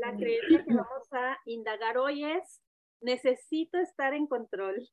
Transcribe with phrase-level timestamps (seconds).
[0.00, 2.62] La creencia que vamos a indagar hoy es,
[3.02, 4.88] necesito estar en control.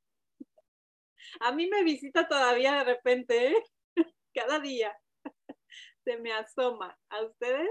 [1.39, 3.63] A mí me visita todavía de repente, ¿eh?
[4.33, 4.93] cada día.
[6.03, 6.97] Se me asoma.
[7.09, 7.69] ¿A ustedes?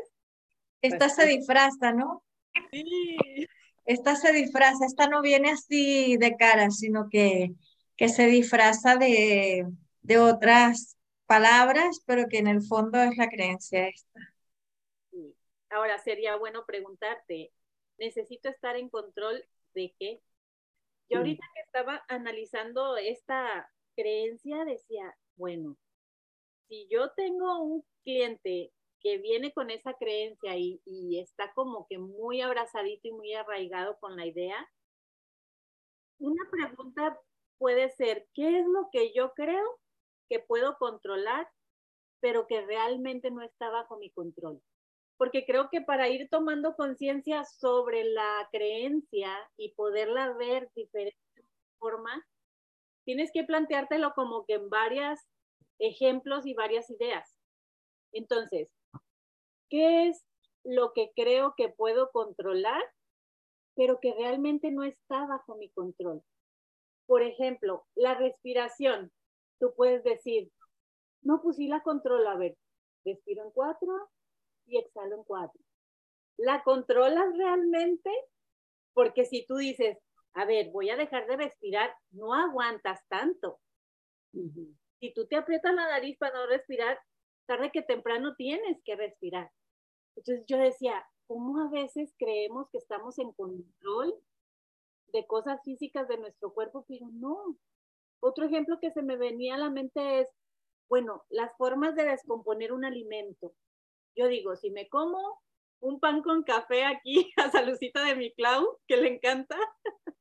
[0.81, 2.23] Esta se disfraza, ¿no?
[2.71, 3.17] Sí.
[3.85, 7.53] Esta se disfraza, esta no viene así de cara, sino que,
[7.97, 9.67] que se disfraza de,
[10.03, 10.97] de otras
[11.27, 14.36] palabras, pero que en el fondo es la creencia esta.
[15.71, 17.53] Ahora sería bueno preguntarte,
[17.99, 20.23] ¿necesito estar en control de qué?
[21.09, 25.77] Yo ahorita que estaba analizando esta creencia decía, bueno,
[26.69, 31.99] si yo tengo un cliente que viene con esa creencia y, y, está como que
[31.99, 34.69] muy abrazadito y muy arraigado con la idea,
[36.19, 37.21] una pregunta
[37.59, 39.79] puede ser, ¿qué es lo que yo creo
[40.29, 41.49] que puedo controlar,
[42.21, 44.61] pero que realmente no está bajo mi control?
[45.17, 51.47] Porque creo que para ir tomando conciencia sobre la creencia y poderla ver de diferentes
[51.79, 52.23] formas,
[53.05, 55.27] tienes que planteártelo como que en varias
[55.79, 57.35] ejemplos y varias ideas.
[58.13, 58.69] Entonces,
[59.71, 60.25] ¿qué es
[60.65, 62.83] lo que creo que puedo controlar,
[63.75, 66.23] pero que realmente no está bajo mi control?
[67.07, 69.13] Por ejemplo, la respiración.
[69.61, 70.51] Tú puedes decir,
[71.23, 72.29] no, pues sí la controlo.
[72.29, 72.57] A ver,
[73.05, 74.11] respiro en cuatro
[74.67, 75.61] y exhalo en cuatro.
[76.37, 78.11] ¿La controlas realmente?
[78.93, 79.99] Porque si tú dices,
[80.35, 83.59] a ver, voy a dejar de respirar, no aguantas tanto.
[85.01, 86.99] Si tú te aprietas la nariz para no respirar,
[87.47, 89.51] tarde que temprano tienes que respirar.
[90.17, 94.15] Entonces yo decía, ¿cómo a veces creemos que estamos en control
[95.13, 96.85] de cosas físicas de nuestro cuerpo?
[96.89, 97.57] Pero no.
[98.21, 100.29] Otro ejemplo que se me venía a la mente es,
[100.89, 103.55] bueno, las formas de descomponer un alimento.
[104.17, 105.43] Yo digo, si me como
[105.81, 109.57] un pan con café aquí a Salucita de mi Clau, que le encanta,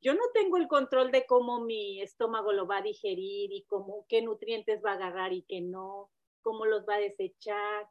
[0.00, 4.06] yo no tengo el control de cómo mi estómago lo va a digerir y cómo,
[4.08, 6.10] qué nutrientes va a agarrar y qué no
[6.42, 7.88] cómo los va a desechar.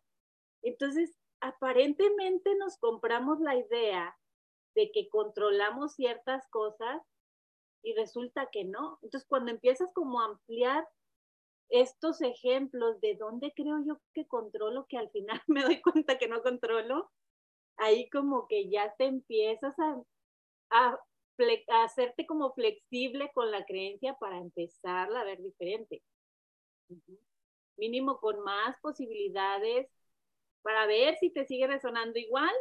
[0.62, 4.16] Entonces, aparentemente nos compramos la idea
[4.76, 7.02] de que controlamos ciertas cosas
[7.84, 9.00] y resulta que no.
[9.02, 10.88] Entonces, cuando empiezas como a ampliar
[11.72, 16.28] estos ejemplos de dónde creo yo que controlo, que al final me doy cuenta que
[16.28, 17.10] no controlo,
[17.78, 20.02] ahí como que ya te empiezas a,
[20.70, 21.00] a,
[21.84, 26.04] hacerte como flexible con la creencia para empezarla a ver diferente
[27.78, 29.88] mínimo con más posibilidades
[30.62, 32.54] para ver si te sigue resonando igual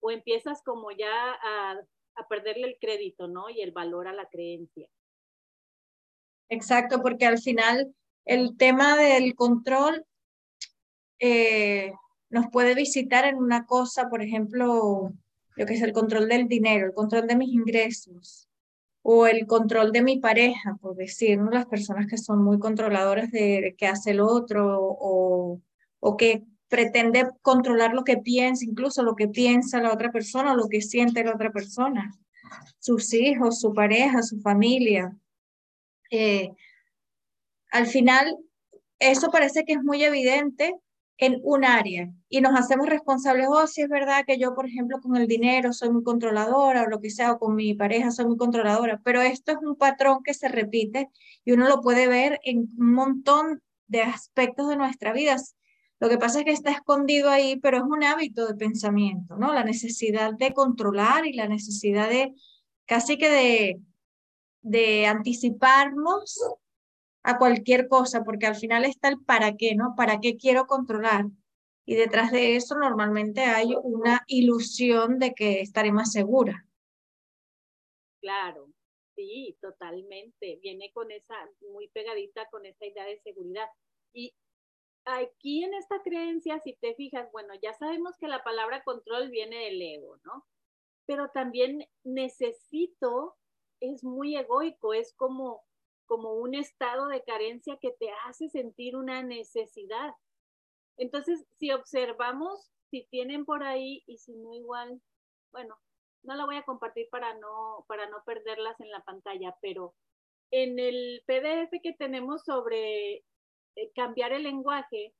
[0.00, 1.78] o empiezas como ya a,
[2.28, 3.50] perderle el crédito, ¿no?
[3.50, 4.88] Y el valor a la creencia.
[6.48, 10.04] Exacto, porque al final el tema del control
[11.18, 11.92] eh,
[12.30, 15.12] nos puede visitar en una cosa, por ejemplo,
[15.56, 18.48] lo que es el control del dinero, el control de mis ingresos,
[19.02, 21.50] o el control de mi pareja, por decir, ¿no?
[21.50, 25.60] las personas que son muy controladoras de, qué hace el otro o,
[26.00, 30.68] o que pretende controlar lo que piensa, incluso lo que piensa la otra persona, lo
[30.68, 32.16] que siente la otra persona,
[32.78, 35.14] sus hijos, su pareja, su familia.
[36.10, 36.52] Eh,
[37.72, 38.36] al final,
[38.98, 40.76] eso parece que es muy evidente
[41.16, 45.00] en un área y nos hacemos responsables, oh, si es verdad que yo, por ejemplo,
[45.00, 48.26] con el dinero soy muy controladora o lo que sea, o con mi pareja soy
[48.26, 51.08] muy controladora, pero esto es un patrón que se repite
[51.44, 55.36] y uno lo puede ver en un montón de aspectos de nuestra vida.
[55.98, 59.54] Lo que pasa es que está escondido ahí, pero es un hábito de pensamiento, ¿no?
[59.54, 62.34] La necesidad de controlar y la necesidad de
[62.84, 63.80] casi que de,
[64.60, 66.38] de anticiparnos
[67.22, 69.94] a cualquier cosa, porque al final está el para qué, ¿no?
[69.96, 71.26] ¿Para qué quiero controlar?
[71.84, 76.66] Y detrás de eso normalmente hay una ilusión de que estaré más segura.
[78.20, 78.68] Claro,
[79.16, 80.58] sí, totalmente.
[80.62, 81.34] Viene con esa,
[81.72, 83.66] muy pegadita con esa idea de seguridad.
[84.12, 84.32] Y
[85.04, 89.64] aquí en esta creencia, si te fijas, bueno, ya sabemos que la palabra control viene
[89.64, 90.46] del ego, ¿no?
[91.06, 93.36] Pero también necesito,
[93.80, 95.64] es muy egoico, es como
[96.06, 100.14] como un estado de carencia que te hace sentir una necesidad.
[100.96, 105.00] Entonces, si observamos, si tienen por ahí y si no igual,
[105.50, 105.78] bueno,
[106.22, 109.94] no la voy a compartir para no, para no perderlas en la pantalla, pero
[110.50, 113.24] en el PDF que tenemos sobre
[113.76, 115.14] eh, cambiar el lenguaje,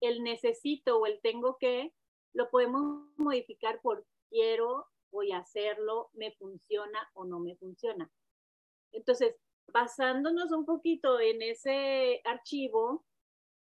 [0.00, 1.92] el necesito o el tengo que,
[2.34, 8.10] lo podemos modificar por quiero, voy a hacerlo, me funciona o no me funciona.
[8.92, 9.34] Entonces,
[9.72, 13.04] basándonos un poquito en ese archivo,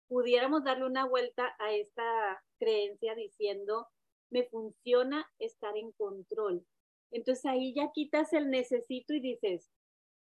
[0.07, 3.87] pudiéramos darle una vuelta a esta creencia diciendo
[4.29, 6.65] me funciona estar en control.
[7.11, 9.71] Entonces ahí ya quitas el necesito y dices,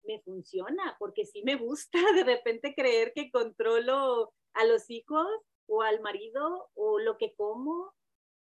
[0.04, 5.26] me funciona, porque sí me gusta de repente creer que controlo a los hijos
[5.66, 7.92] o al marido o lo que como.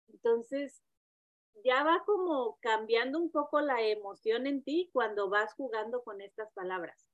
[0.08, 0.82] Entonces,
[1.64, 6.52] ya va como cambiando un poco la emoción en ti cuando vas jugando con estas
[6.52, 7.08] palabras.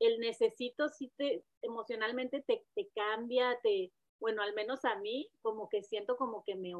[0.00, 5.68] El necesito sí te emocionalmente te, te cambia, te, bueno, al menos a mí, como
[5.68, 6.72] que siento como que me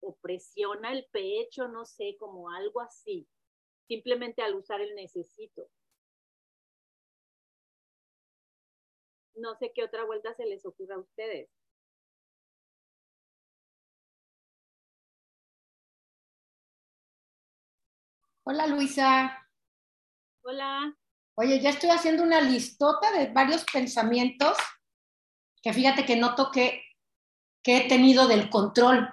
[0.00, 3.28] opresiona el pecho, no sé, como algo así,
[3.88, 5.70] simplemente al usar el necesito.
[9.34, 11.48] No sé qué otra vuelta se les ocurra a ustedes.
[18.50, 19.46] Hola Luisa.
[20.42, 20.96] Hola.
[21.34, 24.56] Oye, ya estoy haciendo una listota de varios pensamientos
[25.60, 26.82] que fíjate que noto que,
[27.62, 29.06] que he tenido del control.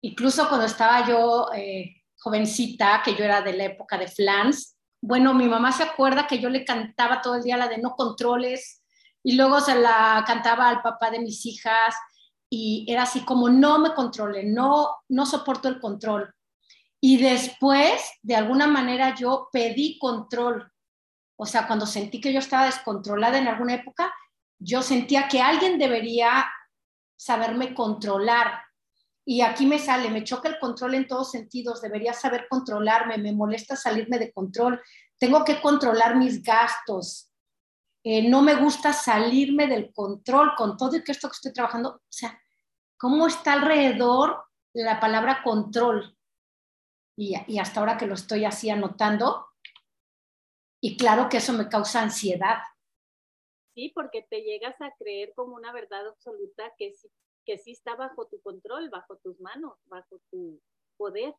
[0.00, 5.32] Incluso cuando estaba yo eh, jovencita, que yo era de la época de Flans, bueno,
[5.32, 8.82] mi mamá se acuerda que yo le cantaba todo el día la de no controles,
[9.22, 11.94] y luego se la cantaba al papá de mis hijas
[12.50, 16.34] y era así como no me controle, no, no soporto el control.
[17.04, 20.72] Y después, de alguna manera, yo pedí control.
[21.36, 24.14] O sea, cuando sentí que yo estaba descontrolada en alguna época,
[24.60, 26.48] yo sentía que alguien debería
[27.16, 28.62] saberme controlar.
[29.24, 33.32] Y aquí me sale, me choca el control en todos sentidos, debería saber controlarme, me
[33.32, 34.80] molesta salirme de control,
[35.18, 37.32] tengo que controlar mis gastos,
[38.04, 41.90] eh, no me gusta salirme del control con todo y que esto que estoy trabajando,
[41.90, 42.40] o sea,
[42.96, 46.16] ¿cómo está alrededor la palabra control?
[47.16, 49.46] Y, y hasta ahora que lo estoy así anotando,
[50.80, 52.58] y claro que eso me causa ansiedad.
[53.74, 57.08] Sí, porque te llegas a creer como una verdad absoluta que sí,
[57.46, 60.60] que sí está bajo tu control, bajo tus manos, bajo tu
[60.96, 61.34] poder.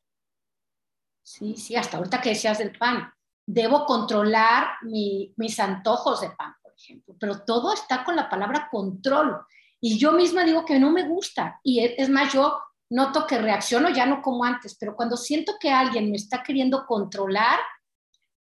[1.23, 3.11] Sí, sí, hasta ahorita que decías del pan
[3.45, 9.45] debo controlar mis antojos de pan, por ejemplo, pero todo está con la palabra control.
[9.81, 11.59] Y yo misma digo que no me gusta.
[11.61, 12.57] Y es más, yo
[12.93, 16.85] noto que reacciono ya no como antes, pero cuando siento que alguien me está queriendo
[16.85, 17.59] controlar,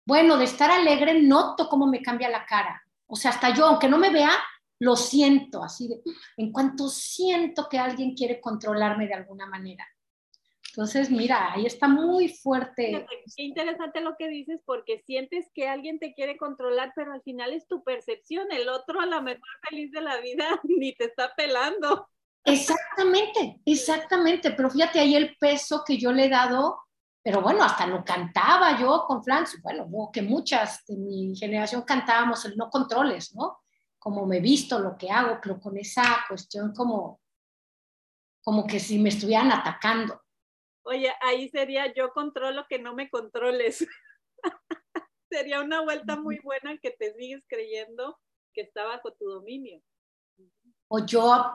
[0.04, 2.82] bueno, de estar alegre, noto cómo me cambia la cara.
[3.06, 4.32] O sea, hasta yo, aunque no me vea,
[4.80, 6.02] lo siento así de,
[6.36, 9.86] en cuanto siento que alguien quiere controlarme de alguna manera.
[10.70, 13.06] Entonces, mira, ahí está muy fuerte.
[13.36, 17.52] qué interesante lo que dices porque sientes que alguien te quiere controlar, pero al final
[17.52, 18.50] es tu percepción.
[18.50, 22.08] El otro, a lo mejor feliz de la vida, ni te está pelando.
[22.44, 24.50] Exactamente, exactamente.
[24.52, 26.80] Pero fíjate ahí el peso que yo le he dado.
[27.22, 29.60] Pero bueno, hasta lo cantaba yo con Flans.
[29.62, 33.60] Bueno, que muchas de mi generación cantábamos el no controles, ¿no?
[33.98, 37.20] Como me visto, lo que hago, pero con esa cuestión como,
[38.42, 40.20] como que si me estuvieran atacando.
[40.84, 43.86] Oye, ahí sería yo controlo que no me controles.
[45.30, 48.18] sería una vuelta muy buena que te sigues creyendo
[48.52, 49.80] que está bajo tu dominio.
[50.88, 51.52] O yo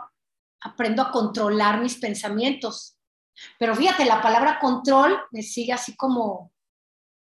[0.62, 2.98] aprendo a controlar mis pensamientos.
[3.60, 6.52] Pero fíjate, la palabra control me sigue así como,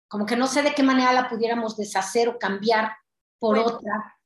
[0.08, 2.96] como que no sé de qué manera la pudiéramos deshacer o cambiar
[3.40, 4.18] por otra.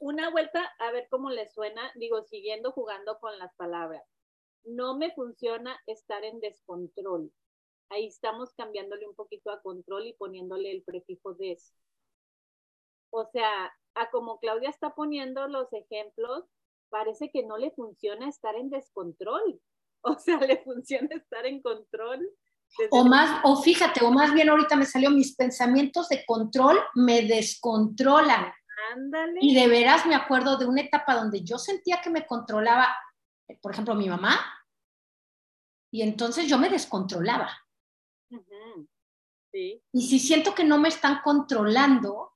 [0.00, 4.02] Una vuelta, a ver cómo le suena, digo, siguiendo jugando con las palabras
[4.64, 7.30] no me funciona estar en descontrol.
[7.90, 11.74] Ahí estamos cambiándole un poquito a control y poniéndole el prefijo des.
[13.10, 16.44] O sea, a como Claudia está poniendo los ejemplos,
[16.88, 19.60] parece que no le funciona estar en descontrol.
[20.06, 22.28] O sea, le funciona estar en control.
[22.90, 27.22] O más, o fíjate, o más bien ahorita me salió mis pensamientos de control me
[27.22, 28.52] descontrolan.
[28.92, 29.38] Ándale.
[29.40, 32.94] Y de veras me acuerdo de una etapa donde yo sentía que me controlaba
[33.60, 34.38] por ejemplo, mi mamá,
[35.90, 37.50] y entonces yo me descontrolaba.
[39.92, 42.32] Y si siento que no me están controlando,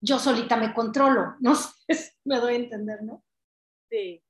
[0.00, 1.34] yo solita me controlo.
[1.40, 3.24] No sé me doy a entender, ¿no?
[3.90, 4.22] Sí.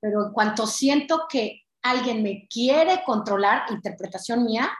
[0.00, 4.70] Pero en cuanto siento que alguien me quiere controlar, interpretación mía,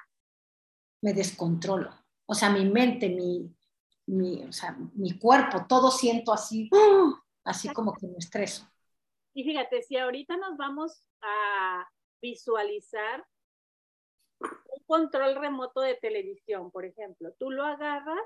[1.03, 1.91] me descontrolo.
[2.27, 3.55] O sea, mi mente, mi,
[4.07, 6.71] mi, o sea, mi cuerpo, todo siento así,
[7.45, 8.69] así como que me estreso.
[9.35, 11.89] Y fíjate, si ahorita nos vamos a
[12.21, 13.27] visualizar
[14.41, 18.21] un control remoto de televisión, por ejemplo, tú lo agarras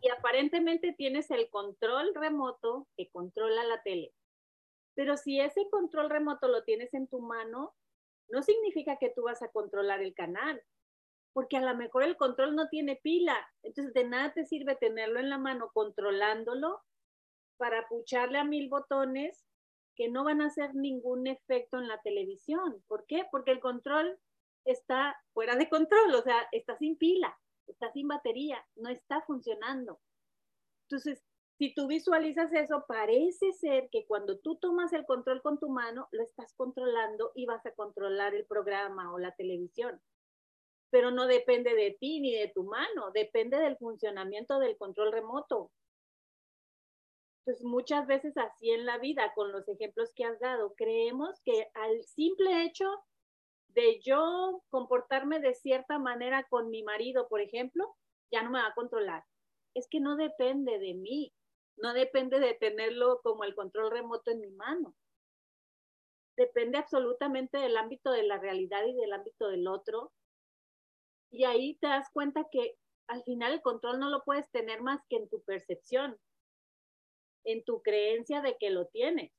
[0.00, 4.12] y aparentemente tienes el control remoto que controla la tele.
[4.94, 7.74] Pero si ese control remoto lo tienes en tu mano,
[8.28, 10.62] no significa que tú vas a controlar el canal,
[11.32, 13.36] porque a lo mejor el control no tiene pila.
[13.62, 16.80] Entonces, de nada te sirve tenerlo en la mano controlándolo
[17.56, 19.44] para pucharle a mil botones
[19.94, 22.82] que no van a hacer ningún efecto en la televisión.
[22.86, 23.26] ¿Por qué?
[23.30, 24.18] Porque el control
[24.64, 30.00] está fuera de control, o sea, está sin pila, está sin batería, no está funcionando.
[30.84, 31.22] Entonces,
[31.62, 36.08] si tú visualizas eso, parece ser que cuando tú tomas el control con tu mano,
[36.10, 40.02] lo estás controlando y vas a controlar el programa o la televisión.
[40.90, 45.70] Pero no depende de ti ni de tu mano, depende del funcionamiento del control remoto.
[47.46, 51.68] Entonces, muchas veces así en la vida, con los ejemplos que has dado, creemos que
[51.74, 52.90] al simple hecho
[53.68, 57.94] de yo comportarme de cierta manera con mi marido, por ejemplo,
[58.32, 59.22] ya no me va a controlar.
[59.74, 61.32] Es que no depende de mí,
[61.76, 64.94] no depende de tenerlo como el control remoto en mi mano.
[66.36, 70.12] Depende absolutamente del ámbito de la realidad y del ámbito del otro.
[71.30, 75.00] Y ahí te das cuenta que al final el control no lo puedes tener más
[75.08, 76.18] que en tu percepción,
[77.44, 79.32] en tu creencia de que lo tienes,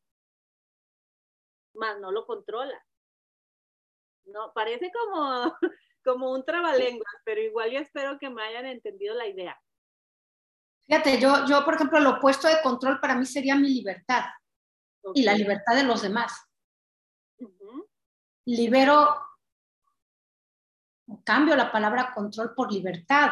[1.73, 2.85] más no lo controla.
[4.25, 5.53] No, parece como,
[6.03, 9.59] como un trabalenguas, pero igual yo espero que me hayan entendido la idea.
[10.87, 14.25] Fíjate, yo, yo, por ejemplo, lo opuesto de control para mí sería mi libertad
[15.13, 16.33] y la libertad de los demás.
[18.45, 19.15] Libero,
[21.23, 23.31] cambio la palabra control por libertad.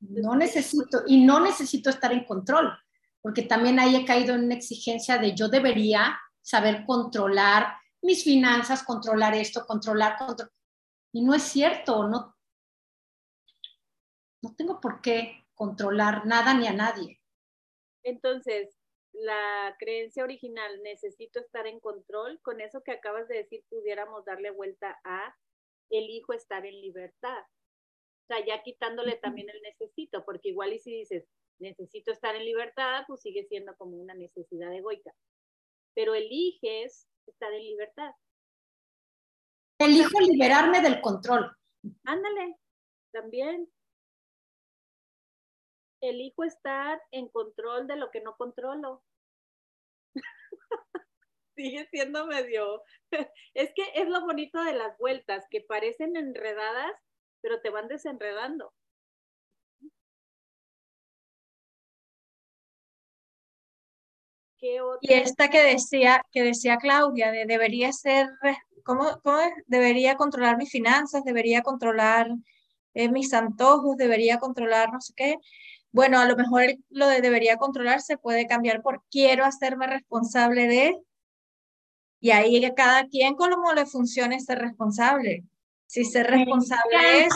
[0.00, 2.76] No necesito, y no necesito estar en control,
[3.20, 8.82] porque también ahí he caído en una exigencia de yo debería saber controlar mis finanzas,
[8.82, 10.50] controlar esto, controlar, control.
[11.12, 12.34] Y no es cierto, no,
[14.42, 17.20] no tengo por qué controlar nada ni a nadie.
[18.02, 18.78] Entonces,
[19.12, 24.52] la creencia original, necesito estar en control, con eso que acabas de decir, pudiéramos darle
[24.52, 25.36] vuelta a
[25.90, 27.42] elijo estar en libertad.
[27.42, 32.46] O sea, ya quitándole también el necesito, porque igual y si dices, necesito estar en
[32.46, 35.12] libertad, pues sigue siendo como una necesidad egoica.
[35.94, 38.12] Pero eliges estar en libertad.
[39.78, 41.54] Elijo liberarme del control.
[42.04, 42.56] Ándale,
[43.12, 43.70] también.
[46.00, 49.02] Elijo estar en control de lo que no controlo.
[51.56, 52.82] Sigue siendo medio.
[53.54, 56.92] Es que es lo bonito de las vueltas, que parecen enredadas,
[57.40, 58.72] pero te van desenredando.
[64.62, 68.28] Y esta que decía, que decía Claudia, de debería ser,
[68.84, 72.28] ¿cómo, cómo Debería controlar mis finanzas, debería controlar
[72.92, 75.36] eh, mis antojos, debería controlar no sé qué.
[75.92, 80.68] Bueno, a lo mejor lo de debería controlar se puede cambiar por quiero hacerme responsable
[80.68, 80.96] de,
[82.20, 85.44] y ahí cada quien con cómo le funcione ser responsable.
[85.86, 87.34] Si ser responsable es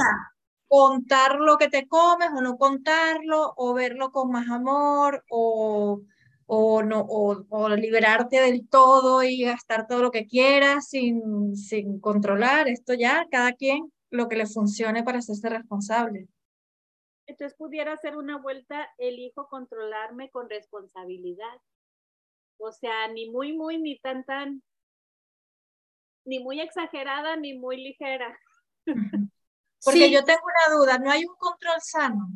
[0.69, 6.03] contar lo que te comes o no contarlo, o verlo con más amor, o
[6.47, 12.69] o, no, o, liberarte del todo y gastar todo lo que quieras sin, sin controlar.
[12.69, 16.29] Esto ya, cada quien lo que le funcione para hacerse responsable.
[17.27, 21.61] Entonces pudiera ser una vuelta, elijo controlarme con responsabilidad.
[22.59, 24.63] O sea, ni muy, muy, ni tan, tan,
[26.25, 28.39] ni muy exagerada, ni muy ligera.
[29.85, 32.29] Porque yo tengo una duda, ¿no hay un control sano?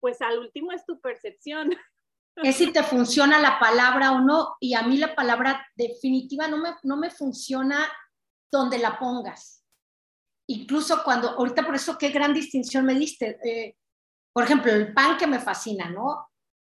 [0.00, 1.70] Pues al último es tu percepción.
[2.36, 6.58] es si te funciona la palabra o no, y a mí la palabra definitiva no
[6.58, 7.86] me, no me funciona
[8.50, 9.65] donde la pongas.
[10.48, 13.38] Incluso cuando, ahorita por eso, qué gran distinción me diste.
[13.44, 13.76] Eh,
[14.32, 16.28] por ejemplo, el pan que me fascina, ¿no?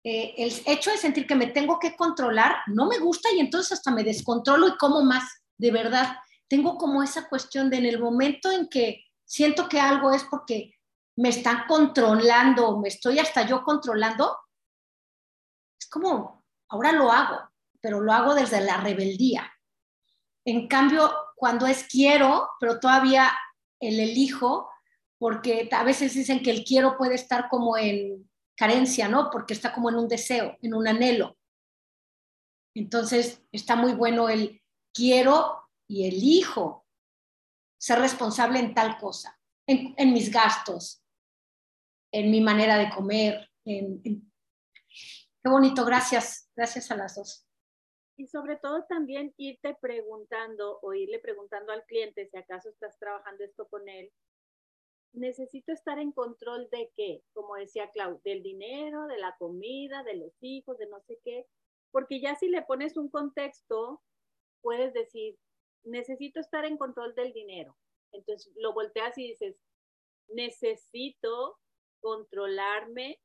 [0.03, 3.73] Eh, el hecho de sentir que me tengo que controlar no me gusta y entonces
[3.73, 5.23] hasta me descontrolo y como más,
[5.57, 6.17] de verdad.
[6.47, 10.73] Tengo como esa cuestión de en el momento en que siento que algo es porque
[11.17, 14.37] me están controlando, me estoy hasta yo controlando,
[15.89, 17.49] como, ahora lo hago,
[17.81, 19.51] pero lo hago desde la rebeldía.
[20.45, 23.31] En cambio, cuando es quiero, pero todavía
[23.79, 24.69] el elijo,
[25.17, 29.29] porque a veces dicen que el quiero puede estar como en carencia, ¿no?
[29.31, 31.37] Porque está como en un deseo, en un anhelo.
[32.75, 34.61] Entonces, está muy bueno el
[34.93, 36.85] quiero y elijo
[37.79, 41.01] ser responsable en tal cosa, en, mis gastos,
[42.11, 44.29] en mi manera de comer, en,
[45.41, 47.48] Qué bonito, gracias, gracias a las dos.
[48.19, 53.45] Y sobre todo también irte preguntando o irle preguntando al cliente si acaso estás trabajando
[53.45, 54.11] esto con él.
[55.13, 60.17] Necesito estar en control de qué, como decía Clau, del dinero, de la comida, de
[60.17, 61.47] los hijos, de no sé qué,
[61.91, 64.01] porque ya si le pones un contexto,
[64.61, 65.37] puedes decir,
[65.85, 67.77] necesito estar en control del dinero.
[68.11, 69.55] Entonces lo volteas y dices,
[70.27, 71.57] necesito
[72.01, 73.21] controlarme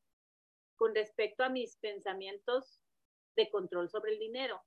[0.76, 2.80] con respecto a mis pensamientos
[3.34, 4.62] de control sobre el dinero.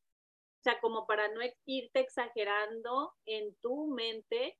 [0.67, 4.59] Sea, como para no irte exagerando en tu mente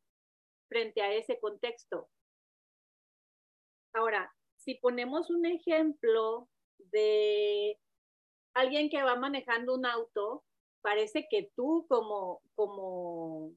[0.69, 2.07] frente a ese contexto.
[3.91, 6.47] Ahora, si ponemos un ejemplo
[6.77, 7.77] de
[8.53, 10.45] alguien que va manejando un auto,
[10.81, 13.51] parece que tú como, como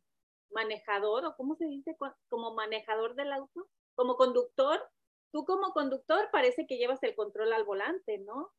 [0.50, 1.96] manejador, o cómo se dice,
[2.28, 4.90] como manejador del auto, como conductor,
[5.30, 8.50] tú como conductor parece que llevas el control al volante, ¿no?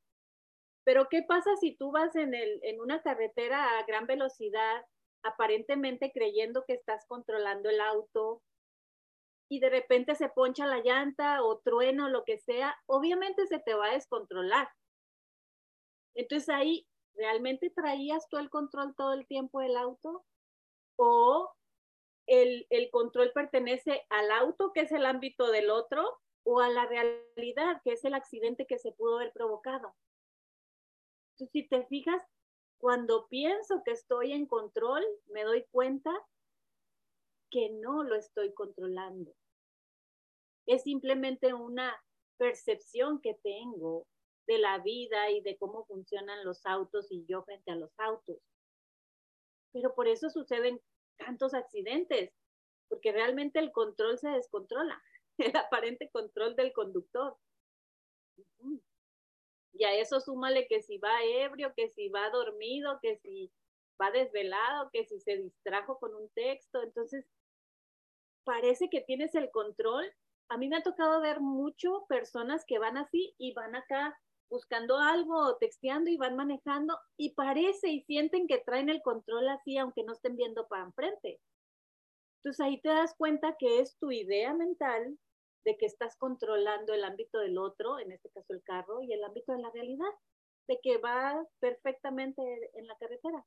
[0.83, 4.85] Pero ¿qué pasa si tú vas en, el, en una carretera a gran velocidad,
[5.23, 8.41] aparentemente creyendo que estás controlando el auto
[9.49, 12.75] y de repente se poncha la llanta o trueno lo que sea?
[12.87, 14.69] Obviamente se te va a descontrolar.
[16.15, 20.25] Entonces ahí, ¿realmente traías tú el control todo el tiempo del auto?
[20.97, 21.53] ¿O
[22.27, 26.85] el, el control pertenece al auto, que es el ámbito del otro, o a la
[26.85, 29.95] realidad, que es el accidente que se pudo haber provocado?
[31.49, 32.21] Si te fijas,
[32.77, 36.11] cuando pienso que estoy en control, me doy cuenta
[37.49, 39.33] que no lo estoy controlando.
[40.67, 41.95] Es simplemente una
[42.37, 44.07] percepción que tengo
[44.47, 48.37] de la vida y de cómo funcionan los autos y yo frente a los autos.
[49.71, 50.81] Pero por eso suceden
[51.17, 52.33] tantos accidentes,
[52.89, 55.01] porque realmente el control se descontrola,
[55.37, 57.37] el aparente control del conductor.
[59.73, 63.51] Y a eso súmale que si va ebrio, que si va dormido, que si
[64.01, 66.81] va desvelado, que si se distrajo con un texto.
[66.83, 67.25] Entonces,
[68.43, 70.11] parece que tienes el control.
[70.49, 74.17] A mí me ha tocado ver mucho personas que van así y van acá
[74.49, 79.77] buscando algo texteando y van manejando y parece y sienten que traen el control así
[79.77, 81.39] aunque no estén viendo para enfrente.
[82.39, 85.17] Entonces ahí te das cuenta que es tu idea mental
[85.63, 89.23] de que estás controlando el ámbito del otro, en este caso el carro, y el
[89.23, 90.11] ámbito de la realidad,
[90.67, 92.41] de que va perfectamente
[92.73, 93.45] en la carretera.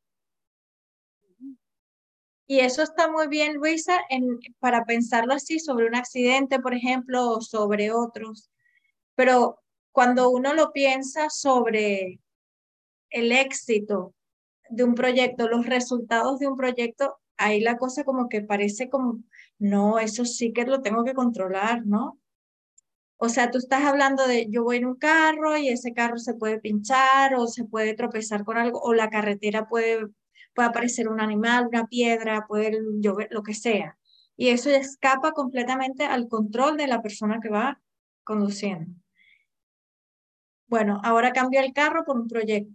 [2.47, 7.30] Y eso está muy bien, Luisa, en, para pensarlo así sobre un accidente, por ejemplo,
[7.30, 8.50] o sobre otros.
[9.14, 9.61] Pero
[9.92, 12.20] cuando uno lo piensa sobre
[13.11, 14.14] el éxito
[14.68, 19.23] de un proyecto, los resultados de un proyecto, ahí la cosa como que parece como,
[19.59, 22.20] no, eso sí que lo tengo que controlar, ¿no?
[23.16, 26.35] O sea, tú estás hablando de yo voy en un carro y ese carro se
[26.35, 30.09] puede pinchar o se puede tropezar con algo o la carretera puede,
[30.55, 33.99] puede aparecer un animal, una piedra, puede llover, lo que sea.
[34.37, 37.81] Y eso escapa completamente al control de la persona que va
[38.25, 38.92] conduciendo.
[40.66, 42.73] Bueno, ahora cambio el carro por un proyecto.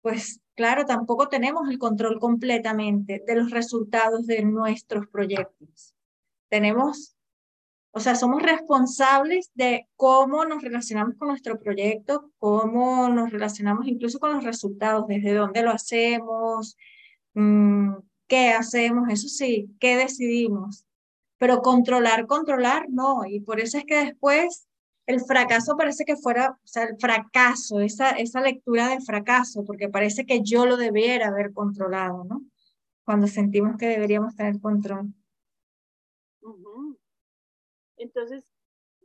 [0.00, 5.94] Pues claro, tampoco tenemos el control completamente de los resultados de nuestros proyectos.
[6.48, 7.16] Tenemos,
[7.92, 14.18] o sea, somos responsables de cómo nos relacionamos con nuestro proyecto, cómo nos relacionamos incluso
[14.18, 16.76] con los resultados, desde dónde lo hacemos,
[17.34, 17.94] mm,
[18.26, 20.84] qué hacemos, eso sí, qué decidimos.
[21.38, 23.24] Pero controlar, controlar, no.
[23.26, 24.66] Y por eso es que después
[25.06, 29.88] el fracaso parece que fuera, o sea, el fracaso, esa, esa lectura del fracaso, porque
[29.88, 32.42] parece que yo lo debiera haber controlado, ¿no?
[33.04, 35.12] Cuando sentimos que deberíamos tener control.
[37.96, 38.44] Entonces,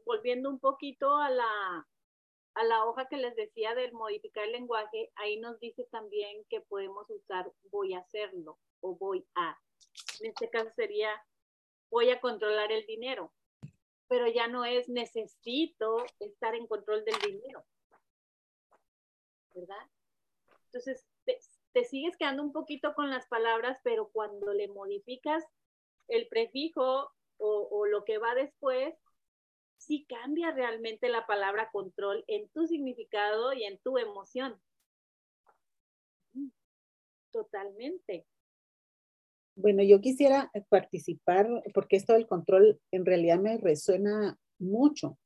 [0.05, 1.88] volviendo un poquito a la,
[2.53, 6.62] a la hoja que les decía del modificar el lenguaje, ahí nos dice también que
[6.62, 9.57] podemos usar voy a hacerlo o voy a.
[10.21, 11.09] En este caso sería
[11.89, 13.33] voy a controlar el dinero
[14.10, 17.63] pero ya no es necesito estar en control del dinero.
[19.56, 19.88] ¿Verdad?
[20.65, 25.45] Entonces, te, sigues quedando un poquito con las palabras, pero cuando le modificas
[26.08, 28.95] el prefijo o, o lo que va después,
[29.78, 34.60] sí cambia realmente la palabra control en tu significado y en tu emoción.
[37.32, 38.26] Totalmente.
[39.62, 45.17] Bueno, yo quisiera participar porque esto del control en realidad me resuena mucho.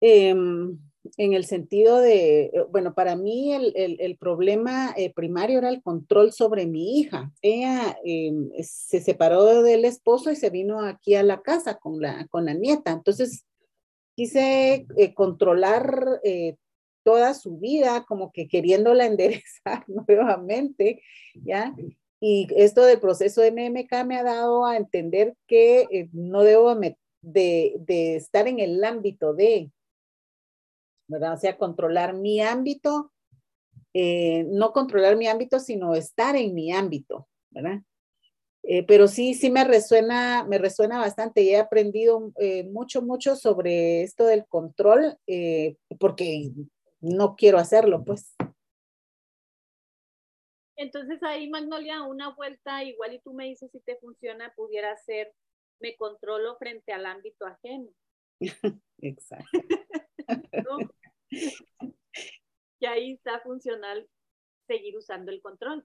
[0.00, 0.78] Em,
[1.16, 6.66] en el sentido de, bueno, para mí el, problema eh, primario era el control sobre
[6.66, 7.32] mi hija.
[7.42, 12.26] Ella em, se separó del esposo y se vino aquí a la casa con la,
[12.28, 12.92] con la nieta.
[12.92, 13.44] Entonces,
[14.14, 16.56] quise eh, controlar eh,
[17.02, 21.02] toda su vida, como que queriéndola enderezar nuevamente,
[21.34, 21.74] ¿ya?
[22.20, 26.74] Y esto del proceso de MMK me ha dado a entender que eh, no debo
[27.22, 29.70] de, estar en el ámbito de,
[31.06, 31.34] ¿verdad?
[31.34, 33.12] O sea, controlar mi ámbito,
[33.94, 37.82] eh, no controlar mi ámbito, sino estar en mi ámbito, ¿verdad?
[38.64, 42.32] Eh, pero sí, sí me resuena, me resuena bastante y he aprendido
[42.70, 45.16] mucho, mucho sobre esto del control,
[46.00, 46.50] porque
[47.00, 48.34] no quiero hacerlo, pues.
[50.78, 55.34] Entonces ahí, Magnolia, una vuelta, igual y tú me dices si te funciona, pudiera ser,
[55.80, 57.90] me controlo frente al ámbito ajeno.
[59.02, 59.48] Exacto.
[62.80, 64.08] Y ahí está funcional
[64.68, 65.84] seguir usando el control.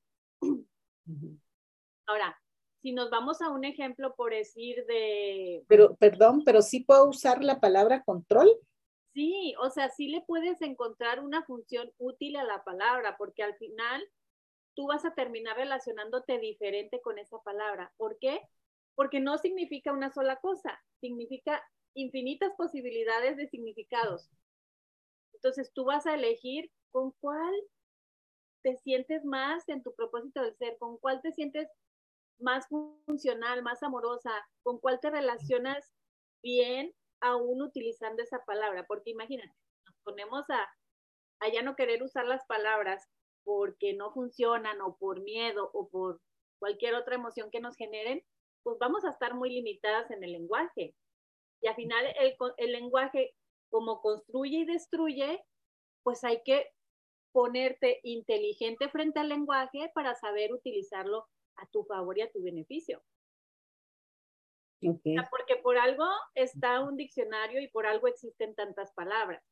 [2.05, 2.39] Ahora,
[2.83, 5.63] si nos vamos a un ejemplo por decir de...
[5.67, 8.47] Pero, perdón, pero sí puedo usar la palabra control.
[9.15, 13.55] Sí, o sea, sí le puedes encontrar una función útil a la palabra, porque al
[13.55, 14.07] final
[14.75, 17.93] tú vas a terminar relacionándote diferente con esa palabra.
[17.97, 18.41] ¿Por qué?
[18.95, 24.29] Porque no significa una sola cosa, significa infinitas posibilidades de significados.
[25.33, 27.53] Entonces tú vas a elegir con cuál
[28.61, 31.67] te sientes más en tu propósito del ser, con cuál te sientes
[32.39, 32.67] más
[33.05, 34.31] funcional, más amorosa,
[34.63, 35.93] con cuál te relacionas
[36.41, 38.85] bien aún utilizando esa palabra.
[38.87, 39.53] Porque imagínate,
[39.85, 40.69] nos ponemos a,
[41.39, 43.07] a ya no querer usar las palabras
[43.43, 46.21] porque no funcionan o por miedo o por
[46.59, 48.23] cualquier otra emoción que nos generen,
[48.63, 50.95] pues vamos a estar muy limitadas en el lenguaje.
[51.61, 53.35] Y al final el, el lenguaje,
[53.69, 55.43] como construye y destruye,
[56.03, 56.71] pues hay que
[57.31, 63.03] ponerte inteligente frente al lenguaje para saber utilizarlo a tu favor y a tu beneficio.
[65.29, 69.43] porque por algo está un diccionario y por algo existen tantas palabras,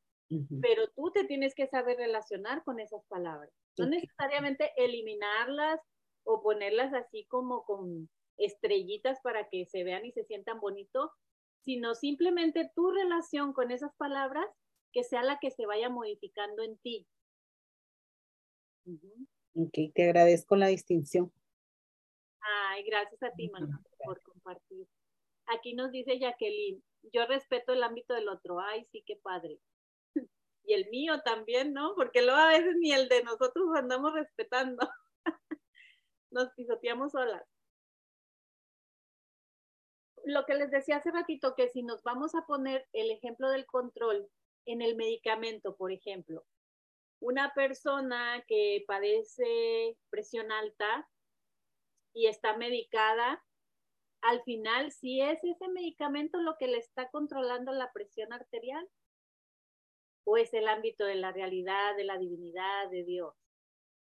[0.62, 3.52] pero tú te tienes que saber relacionar con esas palabras.
[3.78, 5.80] No necesariamente eliminarlas
[6.24, 11.12] o ponerlas así como con estrellitas para que se vean y se sientan bonito,
[11.60, 14.48] sino simplemente tu relación con esas palabras
[14.94, 17.08] que sea la que se vaya modificando en ti.
[19.54, 21.32] Ok, te agradezco la distinción.
[22.42, 24.88] Ay, gracias a ti, Manuel, por compartir.
[25.48, 26.82] Aquí nos dice Jacqueline,
[27.14, 28.60] yo respeto el ámbito del otro.
[28.60, 29.60] Ay, sí, qué padre.
[30.64, 31.96] Y el mío también, ¿no?
[31.96, 34.88] Porque luego a veces ni el de nosotros andamos respetando.
[36.32, 37.44] Nos pisoteamos solas.
[40.24, 43.66] Lo que les decía hace ratito, que si nos vamos a poner el ejemplo del
[43.66, 44.30] control
[44.66, 46.46] en el medicamento, por ejemplo,
[47.20, 51.10] una persona que padece presión alta
[52.14, 53.44] y está medicada,
[54.22, 58.88] al final, si es ese medicamento lo que le está controlando la presión arterial,
[60.24, 63.36] o es el ámbito de la realidad, de la divinidad, de Dios.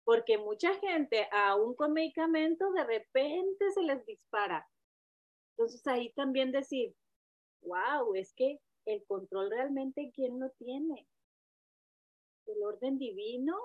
[0.04, 4.68] Porque mucha gente, aún con medicamento, de repente se les dispara.
[5.52, 6.96] Entonces ahí también decir,
[7.62, 11.08] wow, es que el control realmente, ¿quién lo tiene?
[12.46, 13.58] ¿El orden divino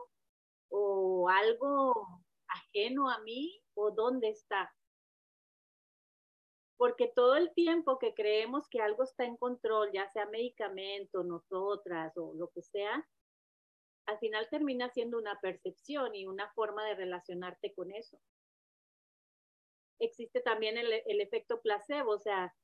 [0.71, 4.75] o algo ajeno a mí o dónde está?
[6.81, 12.17] Porque todo el tiempo que creemos que algo está en control, ya sea medicamento, nosotras
[12.17, 13.07] o lo que sea,
[14.07, 18.19] al final termina siendo una percepción y una forma de relacionarte con eso.
[19.99, 22.55] Existe también el, efecto placebo, o sea,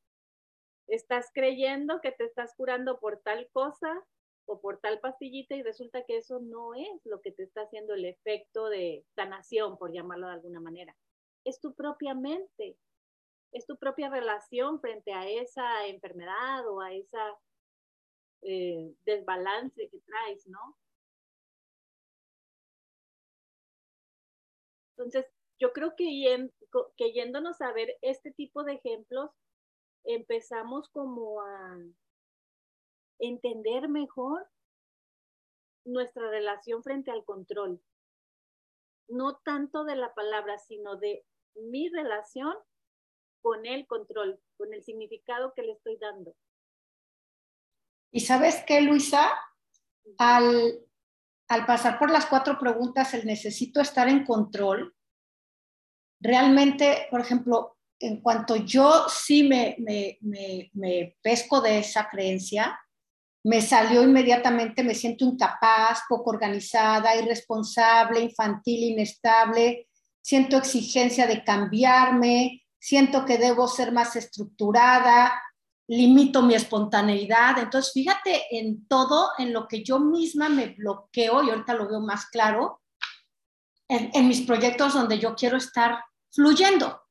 [0.87, 4.03] estás creyendo que te estás curando por tal cosa
[4.47, 7.93] o por tal pastillita y resulta que eso no es lo que te está haciendo
[7.93, 10.97] el efecto de sanación, por llamarlo de alguna manera.
[11.45, 12.79] Es tu propia mente,
[13.53, 17.39] es tu propia relación frente a esa enfermedad o a esa
[18.43, 20.77] eh, desbalance que traes, ¿no?
[24.97, 25.27] Entonces,
[25.59, 26.51] yo creo que,
[26.97, 29.31] que yéndonos a ver este tipo de ejemplos,
[30.05, 31.79] empezamos como a
[33.19, 34.49] entender mejor
[35.85, 37.81] nuestra relación frente al control.
[39.09, 42.55] No tanto de la palabra, sino de mi relación
[43.47, 46.35] con el control, con el significado que le estoy dando.
[48.11, 49.31] Y sabes qué, Luisa,
[50.19, 50.81] al,
[51.47, 54.97] al pasar por las cuatro preguntas, el necesito estar en control,
[56.21, 62.77] realmente, por ejemplo, en cuanto yo sí me, me, pesco de esa creencia,
[63.45, 69.87] me salió inmediatamente, me siento incapaz, poco organizada, irresponsable, infantil, inestable,
[70.21, 75.43] siento exigencia de cambiarme, siento que debo ser más estructurada,
[75.89, 77.59] limito mi espontaneidad.
[77.59, 82.01] Entonces, fíjate en todo, en lo que yo misma me bloqueo, y ahorita lo veo
[82.01, 82.83] más claro,
[83.89, 87.07] en, en mis proyectos donde yo quiero estar fluyendo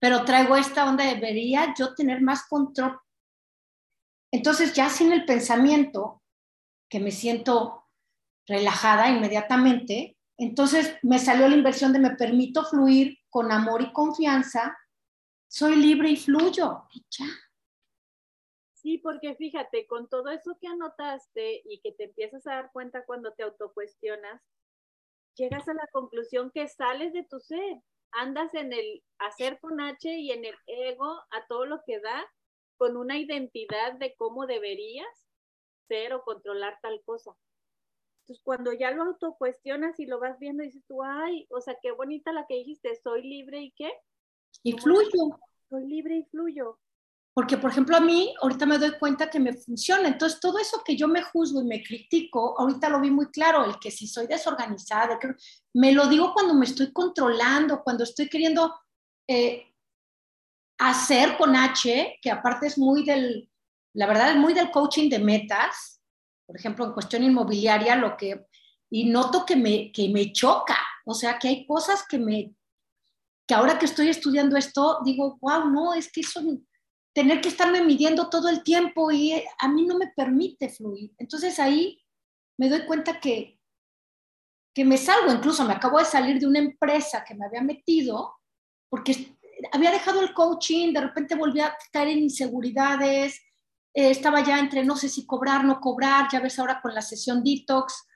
[0.00, 2.98] pero traigo esta onda, debería yo tener más control.
[4.32, 6.22] Entonces ya sin el pensamiento,
[6.88, 7.86] que me siento
[8.46, 14.76] relajada inmediatamente, entonces me salió la inversión de me permito fluir con amor y confianza,
[15.48, 16.84] soy libre y fluyo.
[16.92, 17.26] Y ya.
[18.74, 23.04] Sí, porque fíjate, con todo eso que anotaste y que te empiezas a dar cuenta
[23.04, 24.40] cuando te autocuestionas,
[25.34, 30.10] llegas a la conclusión que sales de tu ser, andas en el hacer con H
[30.10, 32.24] y en el ego a todo lo que da,
[32.76, 35.28] con una identidad de cómo deberías
[35.88, 37.36] ser o controlar tal cosa.
[38.28, 41.92] Entonces, cuando ya lo autocuestionas y lo vas viendo, dices tú, ay, o sea, qué
[41.92, 43.90] bonita la que dijiste, soy libre y qué.
[44.62, 45.38] Y fluyo.
[45.70, 46.78] Soy libre y fluyo.
[47.32, 50.08] Porque, por ejemplo, a mí ahorita me doy cuenta que me funciona.
[50.08, 53.64] Entonces, todo eso que yo me juzgo y me critico, ahorita lo vi muy claro,
[53.64, 55.18] el que si soy desorganizada,
[55.72, 58.78] me lo digo cuando me estoy controlando, cuando estoy queriendo
[59.26, 59.72] eh,
[60.78, 63.50] hacer con H, que aparte es muy del,
[63.94, 65.97] la verdad es muy del coaching de metas,
[66.48, 68.46] por ejemplo, en cuestión inmobiliaria, lo que,
[68.88, 72.54] y noto que me, que me choca, o sea, que hay cosas que me,
[73.46, 76.40] que ahora que estoy estudiando esto, digo, wow, no, es que eso
[77.12, 81.12] tener que estarme midiendo todo el tiempo y eh, a mí no me permite fluir.
[81.18, 82.02] Entonces ahí
[82.56, 83.60] me doy cuenta que,
[84.74, 88.36] que me salgo, incluso me acabo de salir de una empresa que me había metido
[88.88, 89.36] porque
[89.72, 93.38] había dejado el coaching, de repente volví a caer en inseguridades,
[93.94, 97.02] eh, estaba ya entre no sé si cobrar, no cobrar, ya ves ahora con la
[97.02, 98.06] sesión detox.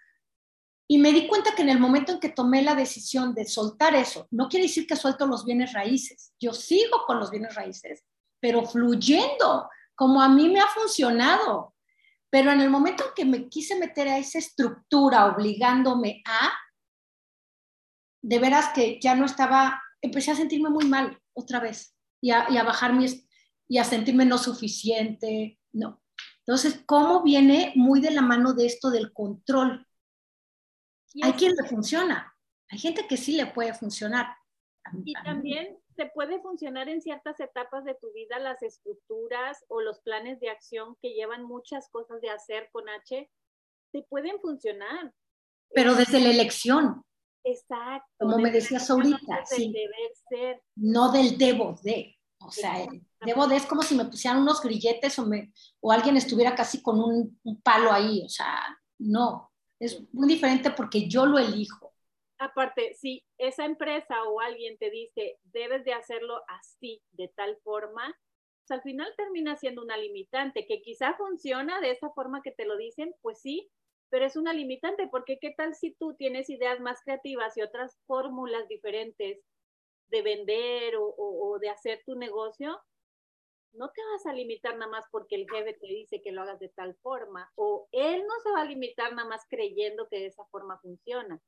[0.88, 3.94] Y me di cuenta que en el momento en que tomé la decisión de soltar
[3.94, 8.04] eso, no quiere decir que suelto los bienes raíces, yo sigo con los bienes raíces,
[8.40, 11.74] pero fluyendo, como a mí me ha funcionado.
[12.30, 16.52] Pero en el momento en que me quise meter a esa estructura obligándome a,
[18.22, 22.46] de veras que ya no estaba, empecé a sentirme muy mal otra vez y a,
[22.50, 23.06] y a bajar mi,
[23.68, 26.02] y a sentirme no suficiente, no.
[26.38, 29.86] Entonces, ¿cómo viene muy de la mano de esto del control?
[31.22, 32.34] Hay quien le funciona,
[32.68, 34.34] hay gente que sí le puede funcionar.
[35.04, 40.00] Y también se puede funcionar en ciertas etapas de tu vida las estructuras o los
[40.00, 43.30] planes de acción que llevan muchas cosas de hacer con H,
[43.92, 45.12] te pueden funcionar.
[45.74, 47.04] Pero desde la elección.
[47.44, 48.08] Exacto.
[48.18, 49.44] Como me decías ahorita.
[49.44, 49.74] Sí.
[50.28, 50.62] ser.
[50.76, 52.16] No del debo de.
[52.46, 52.86] O sea,
[53.24, 56.82] debo de es como si me pusieran unos grilletes o, me, o alguien estuviera casi
[56.82, 58.22] con un, un palo ahí.
[58.24, 59.50] O sea, no.
[59.78, 61.92] Es muy diferente porque yo lo elijo
[62.42, 68.14] aparte, si esa empresa o alguien te dice, debes de hacerlo así, de tal forma,
[68.62, 72.66] pues al final termina siendo una limitante, que quizá funciona de esa forma que te
[72.66, 73.70] lo dicen, pues sí,
[74.10, 77.98] pero es una limitante, porque qué tal si tú tienes ideas más creativas y otras
[78.06, 79.40] fórmulas diferentes
[80.12, 82.78] de vender o, de hacer tu negocio,
[83.72, 86.60] no te vas a limitar nada más porque el jefe te dice que lo hagas
[86.60, 90.26] de tal forma, o él no se va a limitar nada más creyendo que de
[90.26, 91.40] esa forma funciona.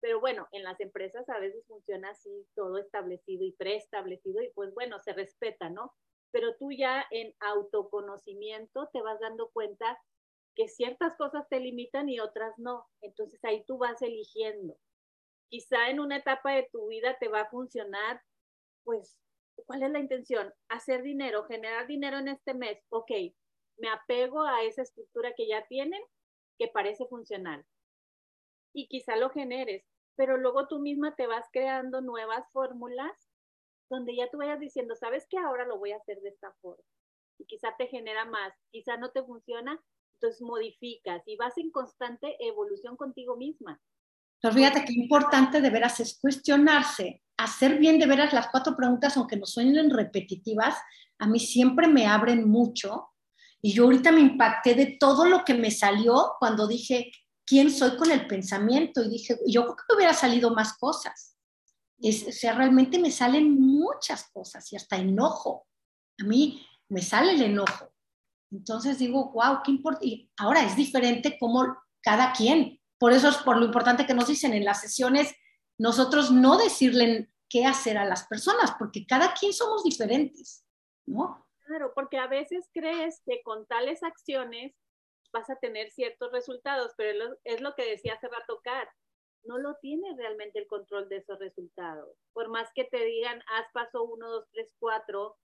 [0.00, 4.74] Pero bueno, en las empresas a veces funciona así, todo establecido y preestablecido y pues
[4.74, 5.94] bueno, se respeta, ¿no?
[6.30, 9.98] Pero tú ya en autoconocimiento te vas dando cuenta
[10.54, 12.86] que ciertas cosas te limitan y otras no.
[13.00, 14.76] Entonces ahí tú vas eligiendo.
[15.48, 18.22] Quizá en una etapa de tu vida te va a funcionar,
[18.84, 19.18] pues,
[19.66, 20.52] ¿cuál es la intención?
[20.68, 22.82] Hacer dinero, generar dinero en este mes.
[22.88, 23.10] Ok,
[23.78, 26.02] me apego a esa estructura que ya tienen,
[26.58, 27.64] que parece funcional.
[28.72, 29.84] Y quizá lo generes,
[30.16, 33.30] pero luego tú misma te vas creando nuevas fórmulas
[33.90, 35.38] donde ya tú vayas diciendo, ¿sabes qué?
[35.38, 36.82] Ahora lo voy a hacer de esta forma.
[37.38, 39.80] Y quizá te genera más, quizá no te funciona,
[40.14, 43.80] entonces modificas y vas en constante evolución contigo misma.
[44.40, 49.16] Pero fíjate qué importante de veras es cuestionarse, hacer bien de veras las cuatro preguntas,
[49.16, 50.76] aunque nos suenen repetitivas,
[51.18, 53.08] a mí siempre me abren mucho.
[53.62, 57.10] Y yo ahorita me impacté de todo lo que me salió cuando dije,
[57.46, 61.36] quién soy con el pensamiento y dije, yo creo que hubiera salido más cosas.
[62.00, 65.66] Es, o sea, realmente me salen muchas cosas y hasta enojo.
[66.20, 67.92] A mí me sale el enojo.
[68.50, 70.30] Entonces digo, wow, qué importante.
[70.36, 72.78] Ahora es diferente como cada quien.
[73.04, 75.36] Por eso es por lo importante que nos dicen en las sesiones,
[75.76, 80.64] nosotros no decirle qué hacer a las personas, porque cada quien somos diferentes,
[81.04, 81.46] ¿no?
[81.66, 84.74] Claro, porque a veces crees que con tales acciones
[85.34, 88.88] vas a tener ciertos resultados, pero es lo que decía hace rato Kat,
[89.42, 92.16] no lo tienes realmente el control de esos resultados.
[92.32, 95.36] Por más que te digan, haz paso 1, 2, 3, 4,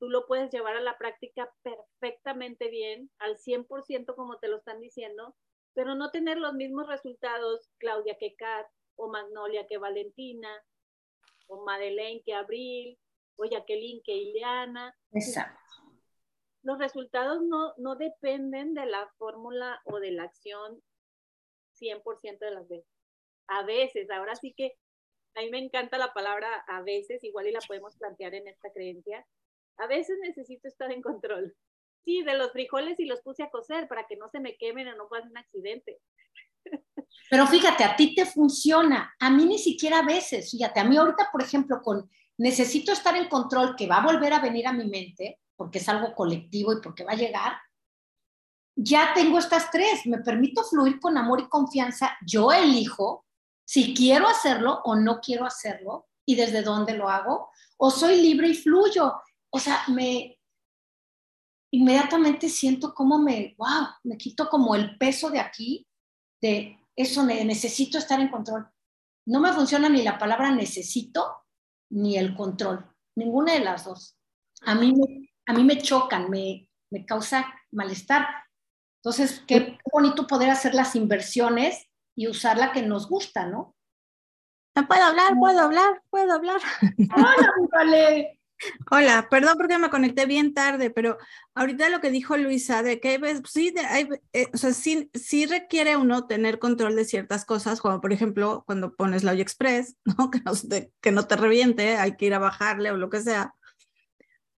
[0.00, 4.80] tú lo puedes llevar a la práctica perfectamente bien, al 100% como te lo están
[4.80, 5.36] diciendo,
[5.74, 10.50] pero no tener los mismos resultados, Claudia, que Kat, o Magnolia que Valentina,
[11.48, 12.98] o Madeleine que Abril,
[13.36, 14.96] o Jacqueline que Ileana.
[15.12, 15.64] Exacto
[16.64, 20.82] los resultados no, no dependen de la fórmula o de la acción
[21.78, 22.90] 100% de las veces.
[23.46, 24.72] A veces, ahora sí que
[25.34, 28.72] a mí me encanta la palabra a veces, igual y la podemos plantear en esta
[28.72, 29.26] creencia.
[29.76, 31.54] A veces necesito estar en control.
[32.04, 34.88] Sí, de los frijoles y los puse a cocer para que no se me quemen
[34.88, 35.98] o no pase un accidente.
[37.30, 40.50] Pero fíjate, a ti te funciona, a mí ni siquiera a veces.
[40.50, 44.32] Fíjate, a mí ahorita, por ejemplo, con necesito estar en control, que va a volver
[44.32, 47.54] a venir a mi mente, porque es algo colectivo y porque va a llegar,
[48.76, 53.24] ya tengo estas tres, me permito fluir con amor y confianza, yo elijo
[53.64, 58.48] si quiero hacerlo o no quiero hacerlo y desde dónde lo hago, o soy libre
[58.48, 59.14] y fluyo.
[59.50, 60.33] O sea, me
[61.74, 65.86] inmediatamente siento como me, wow, me quito como el peso de aquí,
[66.40, 68.68] de eso, necesito estar en control.
[69.26, 71.36] No me funciona ni la palabra necesito
[71.90, 74.16] ni el control, ninguna de las dos.
[74.62, 78.26] A mí me, a mí me chocan, me, me causa malestar.
[79.02, 83.74] Entonces, qué bonito poder hacer las inversiones y usar la que nos gusta, ¿no?
[84.74, 85.34] ¿Puedo hablar?
[85.38, 86.02] ¿Puedo hablar?
[86.10, 86.60] ¿Puedo hablar?
[87.16, 88.40] Hola, vale.
[88.90, 91.18] Hola, perdón porque me conecté bien tarde, pero
[91.54, 95.96] ahorita lo que dijo Luisa, de que sí, hay, eh, o sea, sí, sí, requiere
[95.96, 100.30] uno tener control de ciertas cosas, como por ejemplo cuando pones la Express, ¿no?
[100.30, 103.20] Que, no te, que no te reviente, hay que ir a bajarle o lo que
[103.20, 103.54] sea.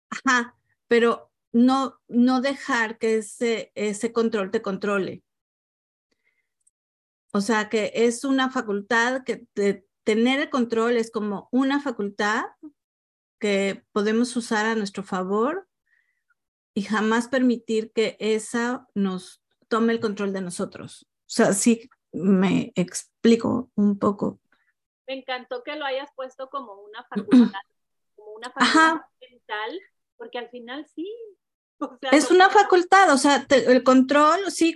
[0.09, 0.55] Ajá,
[0.87, 5.23] pero no, no dejar que ese, ese control te controle.
[7.31, 9.45] O sea, que es una facultad que
[10.03, 12.45] tener el control es como una facultad
[13.45, 15.67] que podemos usar a nuestro favor
[16.73, 21.03] y jamás permitir que esa nos tome el control de nosotros.
[21.03, 24.39] O sea, sí me explico un poco.
[25.05, 27.61] Me encantó que lo hayas puesto como una facultad,
[28.15, 29.79] como una facultad mental,
[30.17, 31.07] porque al final sí.
[32.11, 34.75] es una facultad, o sea, el control, sí,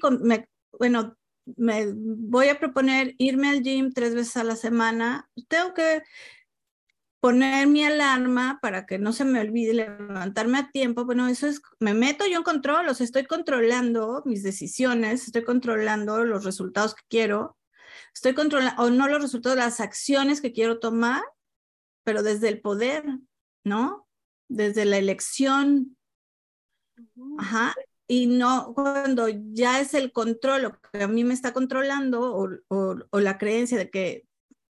[0.73, 1.17] bueno,
[1.58, 5.27] me voy a proponer irme al gym tres veces a la semana.
[5.47, 6.03] Tengo que
[7.19, 11.62] poner mi alarma para que no se me olvide levantarme a tiempo, bueno, eso es,
[11.79, 16.95] me meto yo en control, o sea, estoy controlando mis decisiones, estoy controlando los resultados
[16.95, 17.58] que quiero,
[18.13, 21.21] estoy controlando, o no los resultados, las acciones que quiero tomar,
[22.03, 23.03] pero desde el poder,
[23.65, 24.08] ¿no?
[24.47, 25.97] Desde la elección.
[27.38, 27.75] Ajá.
[28.08, 32.49] Y no cuando ya es el control, lo que a mí me está controlando, o,
[33.10, 34.28] o la creencia de que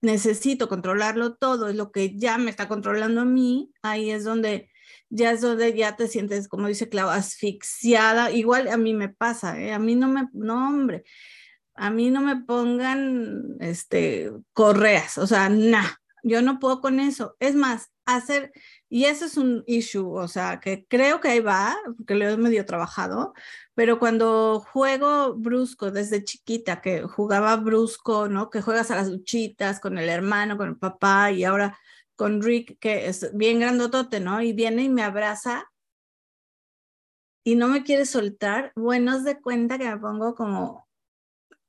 [0.04, 4.70] necesito controlarlo todo, es lo que ya me está controlando a mí, ahí es donde
[5.10, 8.30] ya es donde ya te sientes, como dice Clau, asfixiada.
[8.32, 9.72] Igual a mí me pasa, ¿eh?
[9.72, 11.04] a mí no me, no hombre,
[11.74, 17.36] a mí no me pongan este, correas, o sea, nada, yo no puedo con eso.
[17.38, 18.52] Es más, hacer,
[18.88, 22.36] y eso es un issue, o sea, que creo que ahí va, porque lo he
[22.36, 23.34] medio trabajado,
[23.74, 28.50] pero cuando juego brusco desde chiquita, que jugaba brusco, ¿no?
[28.50, 31.78] Que juegas a las luchitas con el hermano, con el papá y ahora
[32.16, 34.40] con Rick, que es bien grandotote, ¿no?
[34.42, 35.70] Y viene y me abraza
[37.44, 40.88] y no me quiere soltar, bueno, de cuenta que me pongo como,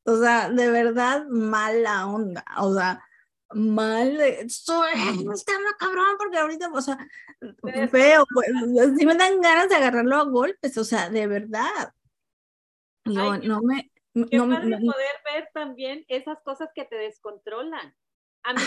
[0.06, 3.05] o sea, de verdad mala onda, o sea,
[3.52, 4.92] mal, estoy,
[5.34, 6.98] está cabrón, porque ahorita, o sea,
[7.90, 8.48] feo, pues,
[8.98, 11.94] si me dan ganas de agarrarlo a golpes, o sea, de verdad.
[13.06, 13.92] No, no me...
[14.30, 17.94] Qué no, padre poder ver también esas cosas que te descontrolan.
[18.44, 18.62] A mí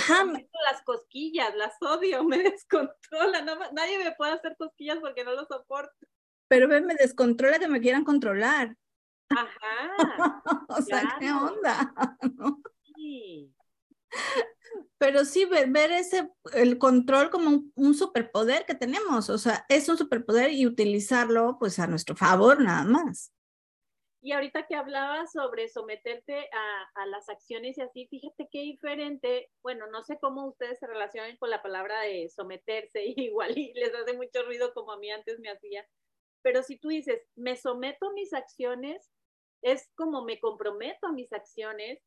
[0.70, 3.46] las cosquillas, las odio, me descontrolan.
[3.72, 6.06] nadie me puede hacer cosquillas porque no lo soporto.
[6.48, 8.76] Pero me descontrola que me quieran controlar.
[9.30, 10.42] Ajá.
[10.68, 11.94] o sea, ¿qué onda?
[13.00, 13.54] Sí.
[14.98, 19.96] Pero sí, ver, ese, el control como un, superpoder que tenemos, o sea, es un
[19.96, 23.32] superpoder y utilizarlo pues a nuestro favor nada más.
[24.20, 29.50] Y ahorita que hablabas sobre someterte a, a, las acciones y así, fíjate qué diferente,
[29.62, 33.94] bueno, no sé cómo ustedes se relacionan con la palabra de someterse, igual y les
[33.94, 35.86] hace mucho ruido como a mí antes me hacía,
[36.42, 39.10] pero si tú dices, me someto a mis acciones,
[39.62, 42.00] es como me comprometo a mis acciones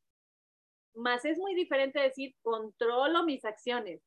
[0.95, 4.01] más es muy diferente decir, controlo mis acciones.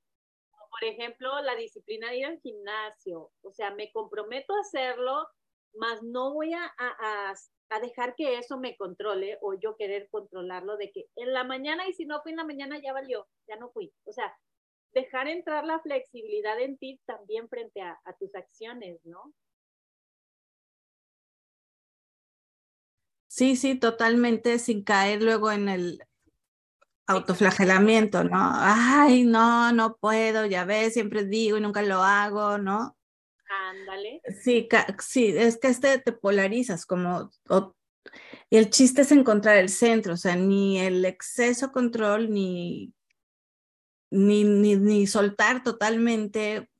[0.70, 3.30] Por ejemplo, la disciplina de ir al gimnasio.
[3.42, 5.28] O sea, me comprometo a hacerlo,
[5.74, 7.34] más no voy a, a,
[7.70, 11.88] a, dejar que eso me controle o yo querer controlarlo de que en la mañana
[11.88, 13.92] y si no fui en la mañana ya valió, ya no fui.
[14.04, 14.36] O sea,
[14.92, 19.32] dejar entrar la flexibilidad en ti también frente a, a tus acciones, ¿no?
[23.26, 26.00] Sí, sí, totalmente, sin caer luego en el,
[27.06, 28.38] autoflagelamiento, ¿no?
[28.54, 32.96] Ay, no, no puedo, ya ves, siempre digo y nunca lo hago, ¿no?
[33.70, 34.20] Ándale.
[34.42, 34.68] Sí,
[35.00, 37.30] sí, es que este te polarizas como,
[38.50, 42.92] y el chiste es encontrar el centro, o sea, ni el exceso control, ni,
[44.10, 46.70] ni, ni, ni soltar totalmente,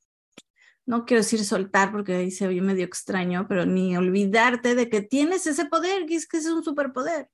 [0.87, 5.01] no quiero decir soltar porque ahí se ve medio extraño, pero ni olvidarte de que
[5.01, 7.29] tienes ese poder, que es que es un superpoder.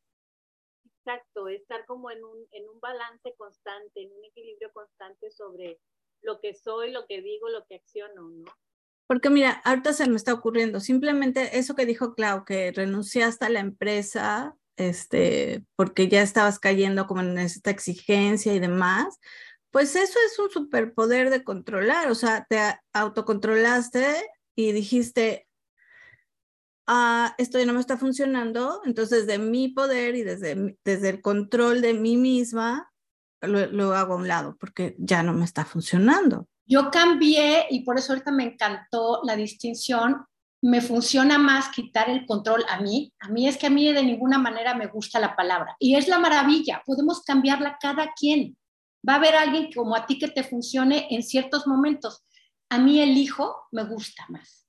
[1.04, 5.80] Exacto, estar como en un, en un balance constante, en un equilibrio constante sobre
[6.22, 8.44] lo que soy, lo que digo, lo que acciono, ¿no?
[9.06, 13.50] Porque mira, ahorita se me está ocurriendo, simplemente eso que dijo Clau, que renunciaste a
[13.50, 19.18] la empresa, este, porque ya estabas cayendo como en esta exigencia y demás,
[19.70, 22.58] pues eso es un superpoder de controlar, o sea, te
[22.92, 24.16] autocontrolaste
[24.54, 25.48] y dijiste,
[26.90, 31.22] ah, esto ya no me está funcionando, entonces de mi poder y desde, desde el
[31.22, 32.92] control de mí misma,
[33.40, 36.48] lo, lo hago a un lado porque ya no me está funcionando.
[36.66, 40.24] Yo cambié y por eso ahorita me encantó la distinción.
[40.62, 43.12] Me funciona más quitar el control a mí.
[43.20, 45.76] A mí es que a mí de ninguna manera me gusta la palabra.
[45.78, 48.56] Y es la maravilla, podemos cambiarla cada quien.
[49.08, 52.24] Va a haber alguien como a ti que te funcione en ciertos momentos.
[52.68, 54.66] A mí el hijo me gusta más.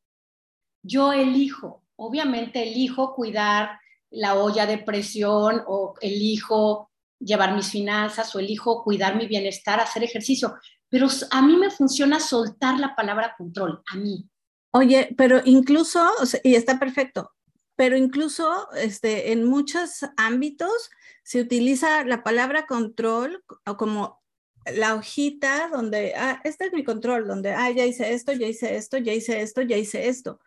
[0.83, 3.79] Yo elijo, obviamente elijo cuidar
[4.09, 6.89] la olla de presión o elijo
[7.19, 10.55] llevar mis finanzas o elijo cuidar mi bienestar, hacer ejercicio,
[10.89, 14.27] pero a mí me funciona soltar la palabra control, a mí.
[14.73, 16.09] Oye, pero incluso,
[16.43, 17.31] y está perfecto,
[17.75, 20.89] pero incluso este, en muchos ámbitos
[21.23, 23.43] se utiliza la palabra control
[23.77, 24.21] como
[24.65, 28.75] la hojita donde, ah, este es mi control, donde, ah, ya hice esto, ya hice
[28.75, 30.39] esto, ya hice esto, ya hice esto.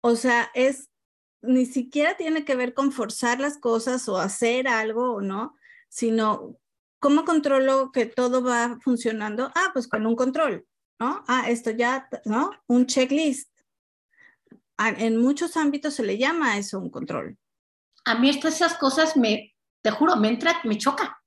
[0.00, 0.90] O sea, es,
[1.42, 5.56] ni siquiera tiene que ver con forzar las cosas o hacer algo o no,
[5.88, 6.56] sino
[7.00, 9.50] cómo controlo que todo va funcionando.
[9.54, 10.66] Ah, pues con un control,
[11.00, 11.24] ¿no?
[11.26, 12.52] Ah, esto ya, ¿no?
[12.68, 13.50] Un checklist.
[14.78, 17.36] En muchos ámbitos se le llama eso un control.
[18.04, 21.20] A mí estas esas cosas me, te juro, me entra, me choca.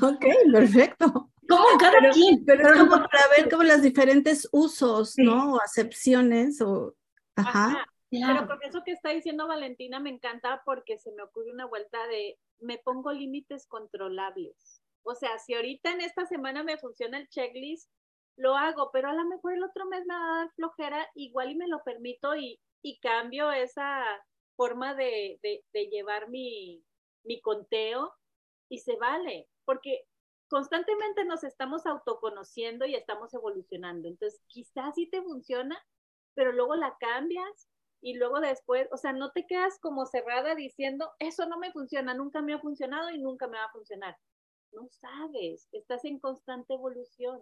[0.00, 1.30] Ok, perfecto.
[1.48, 2.44] ¿Cómo cada pero, quien?
[2.44, 5.54] Pero, es como para ver como los diferentes usos, ¿no?
[5.54, 6.94] O acepciones o...
[7.36, 7.66] Ajá.
[7.66, 7.91] Ajá.
[8.12, 8.46] Claro.
[8.46, 12.06] Pero con eso que está diciendo Valentina me encanta porque se me ocurre una vuelta
[12.06, 14.82] de me pongo límites controlables.
[15.02, 17.90] O sea, si ahorita en esta semana me funciona el checklist,
[18.36, 21.50] lo hago, pero a lo mejor el otro mes me va a dar flojera, igual
[21.50, 24.04] y me lo permito y, y cambio esa
[24.56, 26.84] forma de, de, de llevar mi,
[27.24, 28.14] mi conteo
[28.68, 30.06] y se vale, porque
[30.48, 34.08] constantemente nos estamos autoconociendo y estamos evolucionando.
[34.08, 35.78] Entonces, quizás sí te funciona,
[36.34, 37.68] pero luego la cambias
[38.02, 42.14] y luego después, o sea, no te quedas como cerrada diciendo, eso no me funciona,
[42.14, 44.16] nunca me ha funcionado y nunca me va a funcionar.
[44.72, 47.40] No sabes, estás en constante evolución.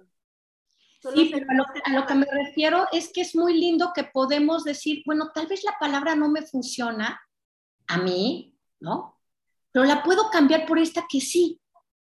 [1.00, 3.92] Solo sí, pero a lo, a lo, que me refiero es que es muy lindo
[3.94, 7.18] que podemos decir, bueno, tal vez la palabra no me funciona
[7.86, 9.18] a mí, ¿no?
[9.72, 11.58] Pero la puedo cambiar por esta que sí.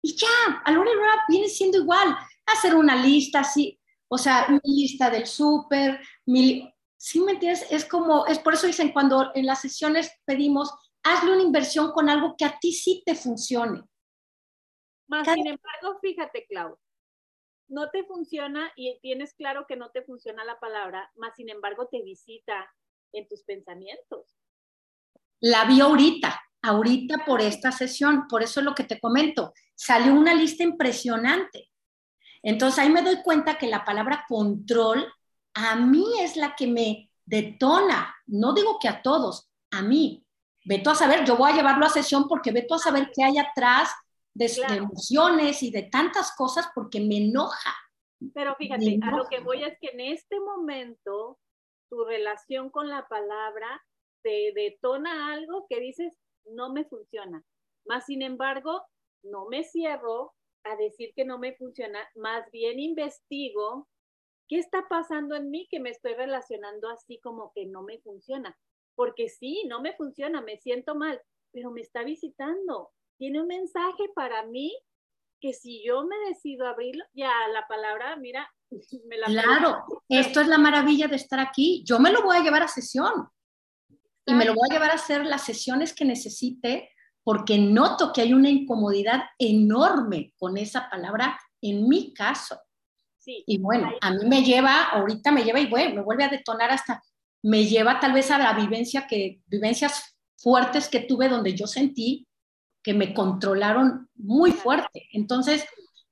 [0.02, 2.16] Y ya, a la hora de la viene siendo igual.
[2.46, 3.80] Hacer una lista así,
[4.10, 6.73] o sea, mi lista del súper, mi,
[7.04, 7.70] ¿Sí me entiendes?
[7.70, 10.74] Es como, es por eso dicen cuando en las sesiones pedimos,
[11.04, 13.84] hazle una inversión con algo que a ti sí te funcione.
[15.10, 15.36] Más Cada...
[15.36, 16.80] sin embargo, fíjate, Clau,
[17.68, 21.90] no te funciona y tienes claro que no te funciona la palabra, más sin embargo
[21.92, 22.74] te visita
[23.12, 24.38] en tus pensamientos.
[25.42, 30.14] La vi ahorita, ahorita por esta sesión, por eso es lo que te comento, salió
[30.14, 31.70] una lista impresionante.
[32.42, 35.06] Entonces ahí me doy cuenta que la palabra control
[35.54, 40.26] a mí es la que me detona, no digo que a todos, a mí.
[40.66, 43.38] Veto a saber, yo voy a llevarlo a sesión porque veto a saber qué hay
[43.38, 43.92] atrás
[44.34, 44.74] de, claro.
[44.74, 47.74] de emociones y de tantas cosas porque me enoja.
[48.34, 49.12] Pero fíjate, enoja.
[49.12, 51.38] a lo que voy es que en este momento
[51.90, 53.84] tu relación con la palabra
[54.24, 57.44] te detona algo que dices, no me funciona.
[57.86, 58.84] Más sin embargo,
[59.22, 60.34] no me cierro
[60.64, 63.90] a decir que no me funciona, más bien investigo
[64.48, 68.58] ¿qué está pasando en mí que me estoy relacionando así como que no me funciona?
[68.96, 71.22] Porque sí, no me funciona, me siento mal,
[71.52, 72.92] pero me está visitando.
[73.18, 74.76] Tiene un mensaje para mí
[75.40, 78.50] que si yo me decido abrirlo, ya la palabra, mira,
[79.08, 81.84] me la Claro, esto es la maravilla de estar aquí.
[81.86, 83.30] Yo me lo voy a llevar a sesión
[84.26, 86.90] y me lo voy a llevar a hacer las sesiones que necesite
[87.24, 92.60] porque noto que hay una incomodidad enorme con esa palabra en mi caso.
[93.24, 96.30] Sí, y bueno, a mí me lleva, ahorita me lleva y bueno, me vuelve a
[96.30, 97.02] detonar hasta,
[97.42, 102.28] me lleva tal vez a la vivencia que, vivencias fuertes que tuve donde yo sentí
[102.84, 105.08] que me controlaron muy fuerte.
[105.14, 105.66] Entonces,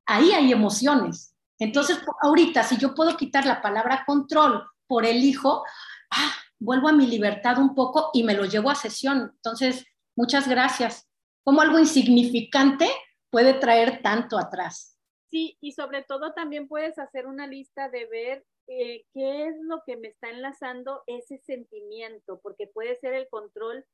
[0.06, 1.36] ahí hay emociones.
[1.60, 5.64] Entonces, ahorita, si yo puedo quitar la palabra control por el hijo,
[6.12, 9.34] ah, vuelvo a mi libertad un poco y me lo llevo a sesión.
[9.36, 9.86] Entonces,
[10.16, 11.08] muchas gracias.
[11.44, 12.90] Como algo insignificante
[13.30, 14.91] puede traer tanto atrás.
[15.32, 19.82] Sí, y sobre todo también puedes hacer una lista de ver eh, qué es lo
[19.86, 23.86] que me está enlazando ese sentimiento, porque puede ser el control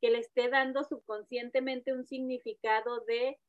[0.00, 3.40] que le esté dando subconscientemente un significado de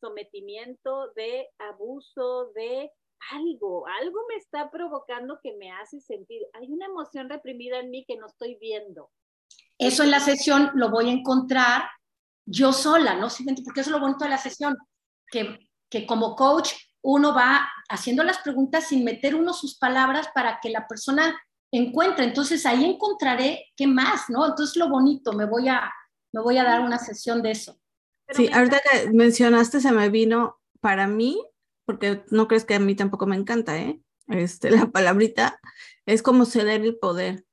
[0.00, 2.92] sometimiento, de abuso, de
[3.32, 8.04] algo, algo me está provocando que me hace sentir, hay una emoción reprimida en mí
[8.06, 9.10] que no estoy viendo.
[9.76, 11.82] Eso en la sesión lo voy a encontrar
[12.46, 13.26] yo sola, ¿no?
[13.64, 14.76] Porque eso es lo bonito de la sesión,
[15.30, 16.72] que, que como coach
[17.02, 21.36] uno va haciendo las preguntas sin meter uno sus palabras para que la persona
[21.72, 22.24] encuentre.
[22.24, 24.46] Entonces ahí encontraré qué más, ¿no?
[24.46, 25.92] Entonces lo bonito, me voy a,
[26.32, 27.80] me voy a dar una sesión de eso.
[28.28, 31.42] sí, ahorita que mencionaste se me vino para mí,
[31.84, 34.00] porque no crees que a mí tampoco me encanta, ¿eh?
[34.28, 35.60] Este, la palabrita
[36.06, 37.44] es como ceder el poder.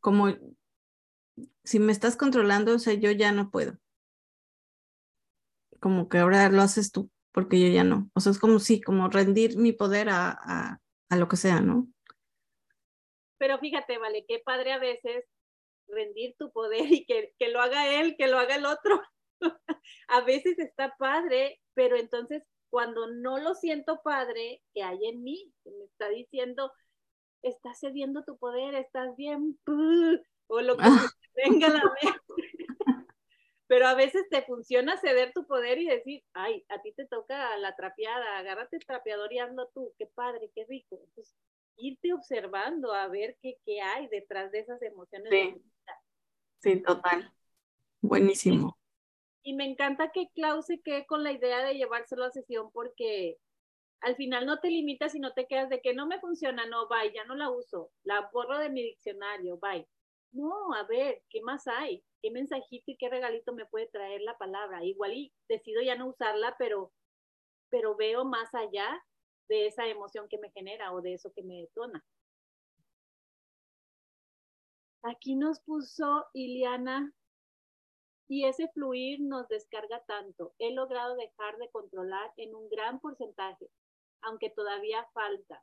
[0.00, 0.28] Como
[1.64, 3.78] si me estás controlando, o sea, yo ya no puedo.
[5.80, 8.10] Como que ahora lo haces tú, porque yo ya no.
[8.14, 10.80] O sea, es como sí, como rendir mi poder a, a,
[11.10, 11.86] a lo que sea, ¿no?
[13.36, 15.22] Pero fíjate, vale, qué padre a veces
[15.86, 19.02] rendir tu poder y que, que lo haga él, que lo haga el otro.
[20.08, 25.52] a veces está padre, pero entonces cuando no lo siento padre, que hay en mí,
[25.62, 26.72] que me está diciendo,
[27.42, 29.58] estás cediendo tu poder, estás bien,
[30.46, 30.84] o lo que
[31.34, 32.65] venga la mente.
[33.68, 37.56] Pero a veces te funciona ceder tu poder y decir, ay, a ti te toca
[37.58, 41.00] la trapeada, agárrate el trapeador y hazlo tú, qué padre, qué rico.
[41.02, 41.34] Entonces,
[41.76, 45.30] irte observando a ver qué, qué hay detrás de esas emociones.
[45.30, 45.62] Sí,
[46.60, 47.32] sí total.
[48.00, 48.78] Buenísimo.
[49.42, 53.38] Y, me encanta que Klaus se quede con la idea de llevárselo a sesión porque
[54.00, 56.88] al final no te limitas y no te quedas de que no me funciona, no,
[56.88, 59.86] bye, ya no la uso, la borro de mi diccionario, bye.
[60.32, 62.04] No, a ver, ¿qué más hay?
[62.26, 64.84] ¿Qué mensajito y qué regalito me puede traer la palabra?
[64.84, 66.92] Igual y decido ya no usarla, pero,
[67.70, 69.00] pero veo más allá
[69.48, 72.04] de esa emoción que me genera o de eso que me detona.
[75.04, 77.14] Aquí nos puso Iliana,
[78.26, 80.52] y ese fluir nos descarga tanto.
[80.58, 83.70] He logrado dejar de controlar en un gran porcentaje,
[84.22, 85.62] aunque todavía falta,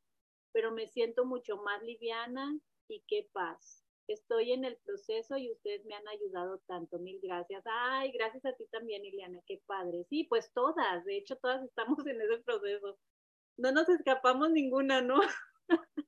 [0.53, 2.57] pero me siento mucho más liviana
[2.87, 3.82] y qué paz.
[4.07, 6.99] Estoy en el proceso y ustedes me han ayudado tanto.
[6.99, 7.63] Mil gracias.
[7.65, 9.39] Ay, gracias a ti también, Iliana.
[9.47, 10.05] Qué padre.
[10.09, 11.05] Sí, pues todas.
[11.05, 12.97] De hecho, todas estamos en ese proceso
[13.57, 15.19] no nos escapamos ninguna, ¿no?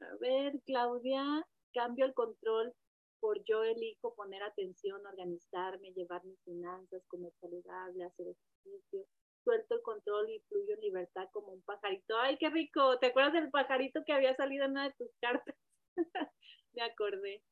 [0.00, 2.72] A ver, Claudia, cambio el control
[3.20, 9.06] por yo elijo poner atención, organizarme, llevar mis finanzas, comer saludable, hacer ejercicio.
[9.44, 12.16] Suelto el control y fluyo en libertad como un pajarito.
[12.18, 12.98] ¡Ay, qué rico!
[12.98, 15.54] ¿Te acuerdas del pajarito que había salido en una de tus cartas?
[16.74, 17.42] Me acordé.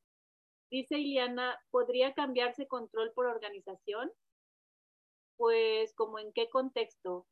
[0.70, 4.10] Dice Iliana, ¿podría cambiarse control por organización?
[5.36, 7.26] Pues, ¿como en qué contexto?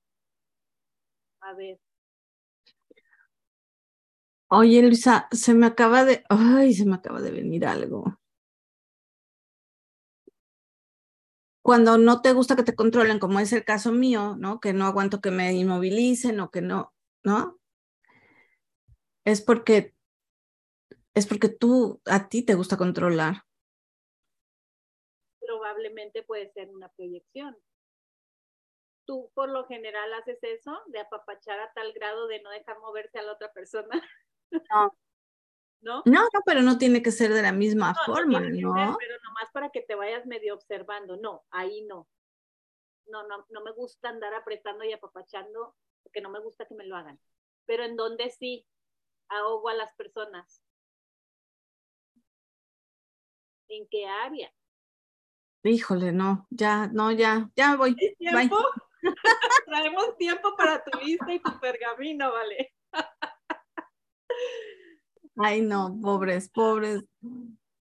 [1.40, 1.78] A ver.
[4.48, 8.18] Oye, Luisa, se me acaba de, ay, se me acaba de venir algo.
[11.62, 14.60] Cuando no te gusta que te controlen, como es el caso mío, ¿no?
[14.60, 16.94] Que no aguanto que me inmovilicen o que no,
[17.24, 17.58] ¿no?
[19.24, 19.95] Es porque
[21.16, 23.42] es porque tú a ti te gusta controlar.
[25.40, 27.56] Probablemente puede ser una proyección
[29.06, 33.18] tú por lo general haces eso, de apapachar a tal grado de no dejar moverse
[33.18, 34.02] a la otra persona.
[34.70, 34.92] No.
[35.82, 36.02] ¿No?
[36.04, 38.96] No, no, pero no tiene que ser de la misma forma, ¿no?
[38.98, 41.16] pero nomás para que te vayas medio observando.
[41.16, 42.08] No, ahí no.
[43.06, 46.86] No, no, no me gusta andar apretando y apapachando porque no me gusta que me
[46.86, 47.20] lo hagan.
[47.66, 48.66] Pero en donde sí
[49.28, 50.60] ahogo a las personas.
[53.68, 54.52] ¿En qué área?
[55.64, 57.96] Híjole, no, ya, no, ya, ya voy.
[58.18, 58.56] tiempo?
[59.66, 62.72] Traemos tiempo para tu lista y tu pergamino, vale.
[65.36, 67.02] Ay, no, pobres, pobres.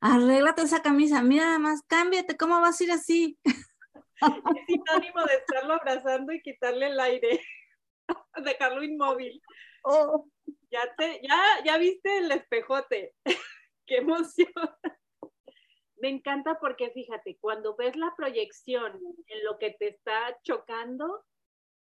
[0.01, 3.39] Arréglate esa camisa, mira nada más, cámbiate, ¿cómo vas a ir así?
[4.20, 7.41] Es sinónimo de estarlo abrazando y quitarle el aire,
[8.43, 9.41] dejarlo inmóvil.
[9.85, 10.26] Oh.
[10.72, 13.14] Ya, te, ya, ya viste el espejote,
[13.87, 14.51] qué emoción
[16.01, 21.25] me encanta porque fíjate, cuando ves la proyección en lo que te está chocando,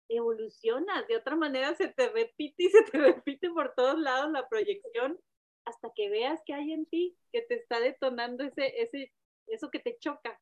[0.10, 4.48] evolucionas, de otra manera se te repite y se te repite por todos lados la
[4.48, 5.20] proyección
[5.66, 9.14] hasta que veas que hay en ti que te está detonando ese, ese,
[9.48, 10.40] eso que te choca.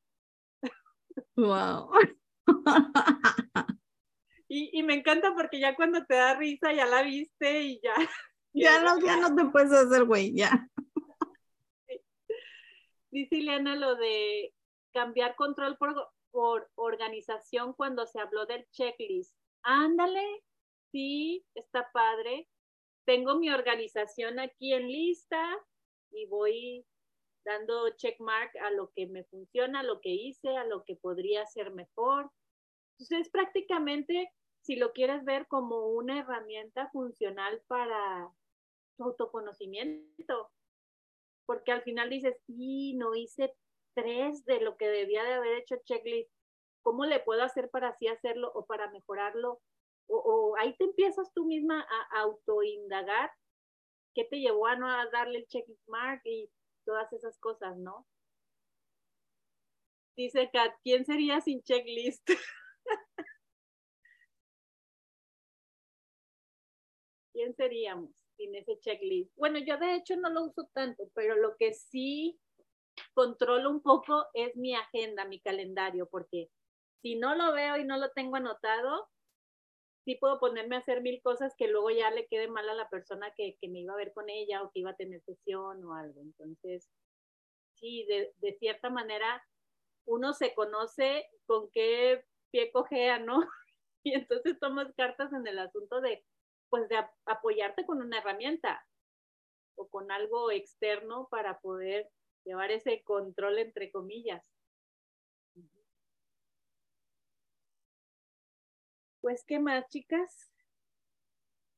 [1.36, 1.92] Wow.
[4.54, 7.94] Y, y me encanta porque ya cuando te da risa ya la viste y ya.
[8.54, 10.68] Ya no, ya no te puedes hacer güey, ya.
[13.12, 14.54] Dice Ileana lo de
[14.94, 19.36] cambiar control por, organización cuando se habló del checklist.
[19.64, 20.24] Ándale,
[20.92, 22.48] sí, está padre.
[23.06, 25.44] Tengo mi organización aquí en lista
[26.12, 26.86] y voy
[27.44, 31.46] dando checkmark a lo que me funciona, a lo que hice, a lo que podría
[31.46, 32.32] ser mejor.
[32.94, 34.32] Entonces, es prácticamente,
[34.62, 38.32] si lo quieres ver como una herramienta funcional para
[39.00, 40.52] autoconocimiento,
[41.52, 43.54] porque al final dices, y no hice
[43.94, 46.32] tres de lo que debía de haber hecho checklist,
[46.82, 49.60] ¿cómo le puedo hacer para así hacerlo o para mejorarlo?
[50.08, 53.32] O, ahí te empiezas tú misma a autoindagar
[54.16, 56.50] qué te llevó a no darle el checklist mark y
[56.86, 58.08] todas esas cosas, ¿no?
[60.16, 62.26] Dice Kat, ¿quién sería sin checklist?
[67.34, 69.32] ¿Quién seríamos sin ese checklist?
[69.38, 72.40] Bueno, yo de hecho no lo uso tanto, pero lo que sí
[73.14, 76.50] controlo un poco es mi agenda, mi calendario, porque
[77.02, 79.08] si no lo veo y no lo tengo anotado,
[80.06, 82.90] sí puedo ponerme a hacer mil cosas que luego ya le quede mal a la
[82.90, 85.94] persona que, me iba a ver con ella o que iba a tener sesión o
[85.94, 86.22] algo.
[86.22, 86.90] Entonces,
[87.76, 89.44] sí, de, de cierta manera,
[90.06, 93.40] uno se conoce con qué pie cojea, ¿no?
[94.04, 96.26] Y entonces tomas cartas en el asunto de,
[96.72, 98.84] pues, de apoyarte con una herramienta
[99.76, 102.10] o con algo externo para poder
[102.46, 104.42] llevar ese control entre comillas.
[109.20, 110.50] Pues, ¿qué más, chicas?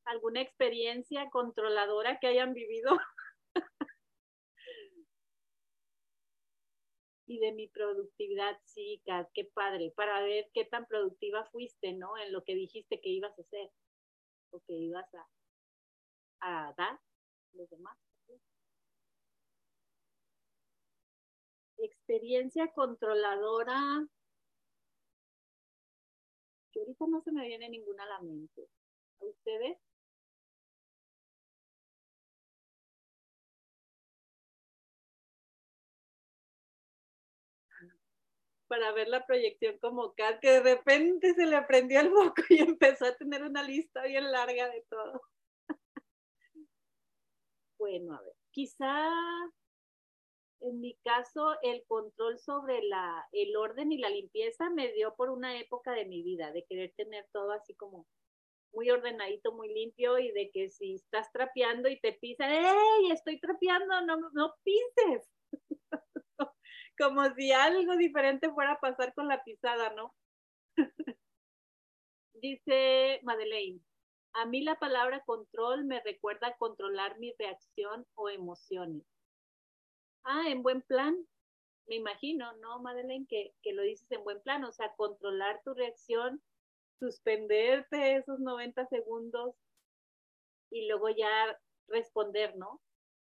[0.05, 2.95] ¿Alguna experiencia controladora que hayan vivido?
[7.25, 9.01] y de mi productividad, sí,
[9.33, 12.15] qué padre, para ver qué tan productiva fuiste, ¿no?
[12.17, 13.71] En lo que dijiste que ibas a hacer
[14.53, 15.05] o que ibas
[16.39, 16.99] a, dar
[17.53, 17.97] los demás.
[21.77, 24.07] Experiencia controladora,
[26.71, 28.69] que ahorita no se me viene ninguna a la mente.
[29.19, 29.77] ¿A ustedes?
[38.73, 42.57] Para ver la proyección como Kat, que de repente se le prendió el foco y
[42.75, 45.21] empezó a tener una lista bien larga de todo.
[47.77, 49.11] bueno, a ver, quizá
[50.61, 55.29] en mi caso, el control sobre la, el orden y la limpieza me dio por
[55.29, 58.07] una época de mi vida, de querer tener todo así como
[58.73, 63.11] muy ordenadito, muy limpio y de que si estás trapeando y te pisan, ¡Ey!
[63.11, 65.29] Estoy trapeando, no, no pises.
[66.97, 70.13] como si algo diferente fuera a pasar con la pisada, ¿no?
[72.33, 73.79] Dice Madeleine,
[74.33, 79.03] a mí la palabra control me recuerda controlar mi reacción o emociones.
[80.23, 81.15] Ah, en buen plan,
[81.87, 83.27] me imagino, ¿no, Madeleine?
[83.27, 86.41] Que, que lo dices en buen plan, o sea, controlar tu reacción,
[86.99, 89.55] suspenderte esos 90 segundos
[90.71, 92.81] y luego ya responder, ¿no?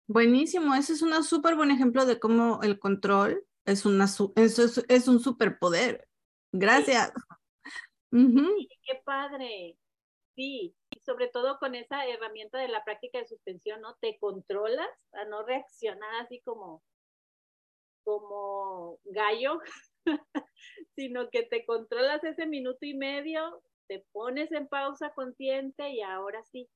[0.06, 4.04] Buenísimo, ese es un súper buen ejemplo de cómo el control es, una,
[4.36, 6.08] es, es un superpoder.
[6.52, 7.12] Gracias.
[8.10, 9.76] qué padre.
[10.34, 13.96] Sí, y sobre todo con esa herramienta de la práctica de suspensión, ¿no?
[13.96, 16.82] Te controlas a no reaccionar así como,
[18.02, 19.58] como gallo,
[20.96, 26.42] sino que te controlas ese minuto y medio, te pones en pausa consciente y ahora
[26.44, 26.70] sí,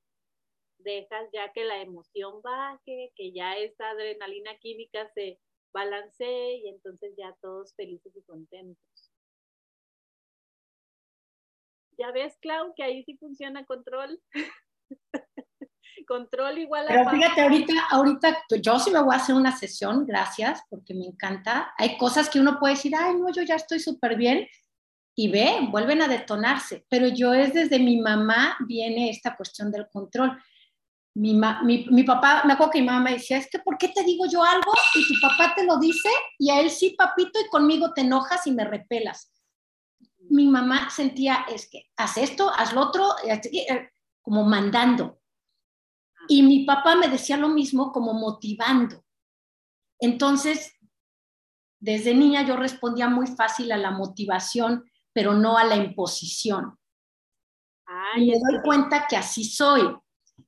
[0.77, 5.39] dejas ya que la emoción baje, que ya esa adrenalina química se
[5.77, 9.11] balancee y entonces ya todos felices y contentos.
[11.99, 14.19] Ya ves, Clau, que ahí sí funciona control.
[16.07, 16.87] control igual a...
[16.87, 21.05] Pero fíjate, ahorita, ahorita yo sí me voy a hacer una sesión, gracias, porque me
[21.05, 21.73] encanta.
[21.77, 24.47] Hay cosas que uno puede decir, ay, no, yo ya estoy súper bien,
[25.15, 26.85] y ve, vuelven a detonarse.
[26.89, 30.37] Pero yo es desde mi mamá viene esta cuestión del control.
[31.17, 33.87] Mi, mi, mi, papá, me acuerdo que mi mamá me decía, es que ¿por qué
[33.87, 37.39] te digo yo algo y tu papá te lo dice y a él sí, papito,
[37.39, 39.33] y conmigo te enojas y me repelas?
[40.29, 43.89] Mi mamá sentía, es que haz esto, haz lo otro, eh,
[44.21, 45.19] como mandando.
[46.27, 49.03] Y mi papá me decía lo mismo, como motivando.
[49.99, 50.75] Entonces,
[51.79, 56.77] desde niña yo respondía muy fácil a la motivación, pero no a la imposición.
[58.17, 59.97] y me doy cuenta que así soy.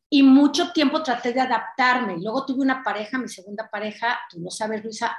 [0.09, 2.17] Y mucho tiempo traté de adaptarme.
[2.19, 5.15] Luego tuve una pareja, mi segunda pareja, tú lo sabes, Luisa,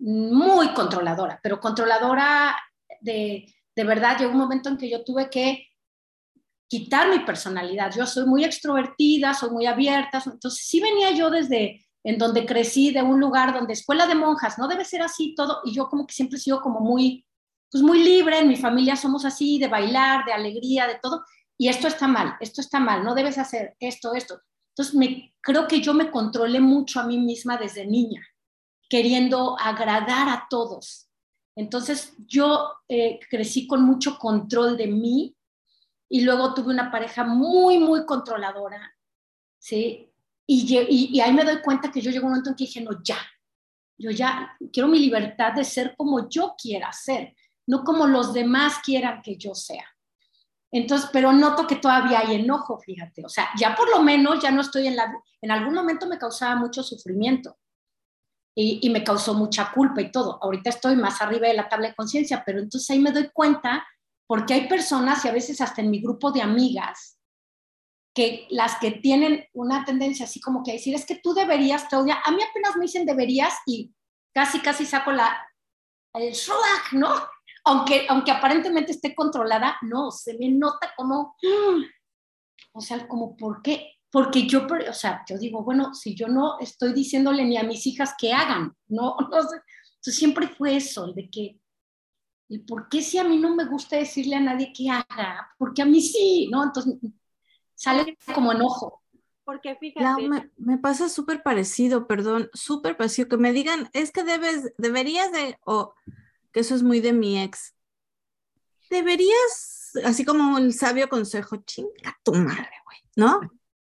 [0.00, 2.56] muy controladora, pero controladora
[3.00, 4.18] de, de verdad.
[4.18, 5.68] Llegó un momento en que yo tuve que
[6.68, 7.92] quitar mi personalidad.
[7.94, 12.90] Yo soy muy extrovertida, soy muy abierta, entonces sí venía yo desde en donde crecí,
[12.90, 16.06] de un lugar donde escuela de monjas, no debe ser así todo, y yo como
[16.06, 17.24] que siempre he sido como muy,
[17.70, 21.24] pues muy libre, en mi familia somos así, de bailar, de alegría, de todo,
[21.62, 24.40] y esto está mal, esto está mal, no debes hacer esto, esto.
[24.70, 28.20] Entonces me, creo que yo me controlé mucho a mí misma desde niña,
[28.90, 31.08] queriendo agradar a todos.
[31.54, 35.36] Entonces yo eh, crecí con mucho control de mí
[36.08, 38.96] y luego tuve una pareja muy, muy controladora,
[39.56, 40.12] ¿sí?
[40.48, 43.00] Y, ahí me doy cuenta que yo llego a un momento en que dije, no,
[43.04, 43.18] ya,
[43.96, 47.36] yo ya quiero mi libertad de ser como yo quiera ser,
[47.68, 49.91] no como los demás quieran que yo sea.
[50.72, 53.24] Entonces, pero noto que todavía hay enojo, fíjate.
[53.24, 55.14] O sea, ya por lo menos ya no estoy en la...
[55.40, 57.58] En algún momento me causaba mucho sufrimiento
[58.54, 60.38] y, y me causó mucha culpa y todo.
[60.42, 63.86] Ahorita estoy más arriba de la tabla de conciencia, pero entonces ahí me doy cuenta
[64.26, 67.18] porque hay personas y a veces hasta en mi grupo de amigas
[68.14, 71.84] que las que tienen una tendencia así como que a decir, es que tú deberías,
[71.84, 73.94] Claudia, a mí apenas me dicen deberías y
[74.34, 75.46] casi, casi saco la,
[76.14, 77.08] el shrug, ¿no?
[77.64, 81.36] Aunque, aunque aparentemente esté controlada, no, se me nota como,
[82.72, 83.92] o sea, como, ¿por qué?
[84.10, 87.86] Porque yo, o sea, yo digo, bueno, si yo no estoy diciéndole ni a mis
[87.86, 89.56] hijas que hagan, no, no sé.
[89.94, 91.60] Entonces siempre fue eso, de que,
[92.48, 95.48] ¿y por qué si a mí no me gusta decirle a nadie que haga?
[95.56, 96.64] Porque a mí sí, ¿no?
[96.64, 96.96] Entonces
[97.74, 99.02] sale como enojo.
[99.44, 100.28] Porque fíjate.
[100.28, 105.32] me, me, pasa súper parecido, perdón, súper parecido, que me digan, es que debes, deberías
[105.32, 105.94] de, o
[106.52, 107.74] que eso es muy de mi ex,
[108.90, 113.40] deberías, así como el sabio consejo, chinga tu madre, güey, ¿no?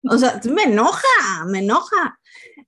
[0.09, 2.21] O sea, me enoja, me enoja.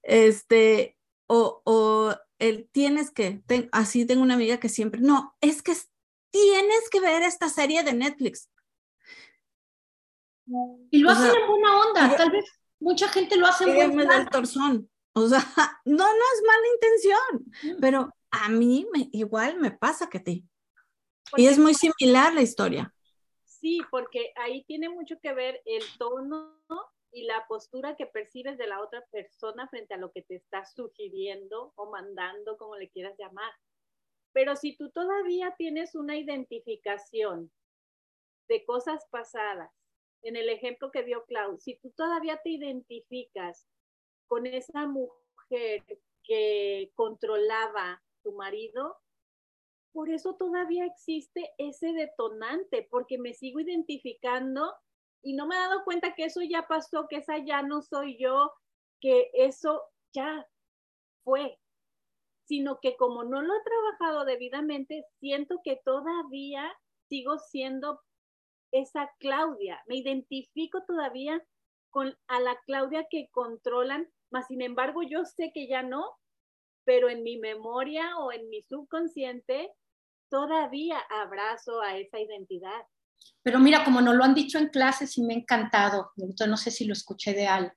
[0.03, 0.97] Este,
[1.27, 5.75] o, o el tienes que, ten, así tengo una amiga que siempre, no, es que
[6.31, 8.51] tienes que ver esta serie de Netflix.
[10.91, 12.45] Y lo o hacen sea, en buena onda, tal vez
[12.81, 14.31] mucha gente lo hace en buena onda.
[14.31, 14.91] torzón.
[15.13, 15.39] O sea,
[15.85, 17.81] no, no es mala intención, mm.
[17.81, 20.47] pero a mí me, igual me pasa que a ti.
[21.31, 22.95] Porque y es muy similar la historia.
[23.45, 26.59] Sí, porque ahí tiene mucho que ver el tono
[27.13, 30.65] y la postura que percibes de la otra persona frente a lo que te está
[30.65, 33.53] sugiriendo o mandando, como le quieras llamar.
[34.33, 37.51] Pero si tú todavía tienes una identificación
[38.49, 39.71] de cosas pasadas
[40.23, 43.67] en el ejemplo que dio Clau, si tú todavía te identificas
[44.27, 45.85] con esa mujer
[46.23, 48.97] que controlaba tu marido,
[49.93, 54.73] por eso todavía existe ese detonante, porque me sigo identificando
[55.23, 58.17] y no me he dado cuenta que eso ya pasó, que esa ya no soy
[58.19, 58.53] yo,
[59.01, 60.47] que eso ya
[61.25, 61.59] fue,
[62.45, 66.73] sino que como no lo he trabajado debidamente, siento que todavía
[67.09, 68.01] sigo siendo
[68.73, 71.43] esa Claudia, me identifico todavía
[71.91, 76.05] con a la Claudia que controlan, más sin embargo yo sé que ya no,
[76.85, 79.71] pero en mi memoria o en mi subconsciente
[80.31, 82.83] todavía abrazo a esa identidad.
[83.43, 86.71] Pero mira, como nos lo han dicho en clases y me ha encantado, no sé
[86.71, 87.73] si lo escuché de Al,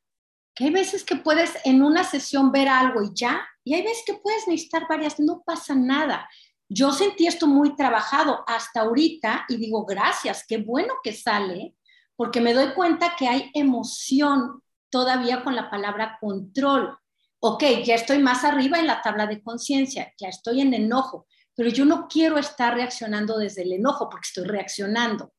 [0.56, 4.04] que hay veces que puedes en una sesión ver algo y ya, y hay veces
[4.06, 6.30] que puedes necesitar varias, no pasa nada.
[6.70, 11.76] Yo sentí esto muy trabajado hasta ahorita y digo, gracias, qué bueno que sale,
[12.16, 16.98] porque me doy cuenta que hay emoción todavía con la palabra control.
[17.46, 21.70] Ok, ya estoy más arriba en la tabla de conciencia, ya estoy en enojo, pero
[21.70, 25.34] yo no quiero estar reaccionando desde el enojo porque estoy reaccionando.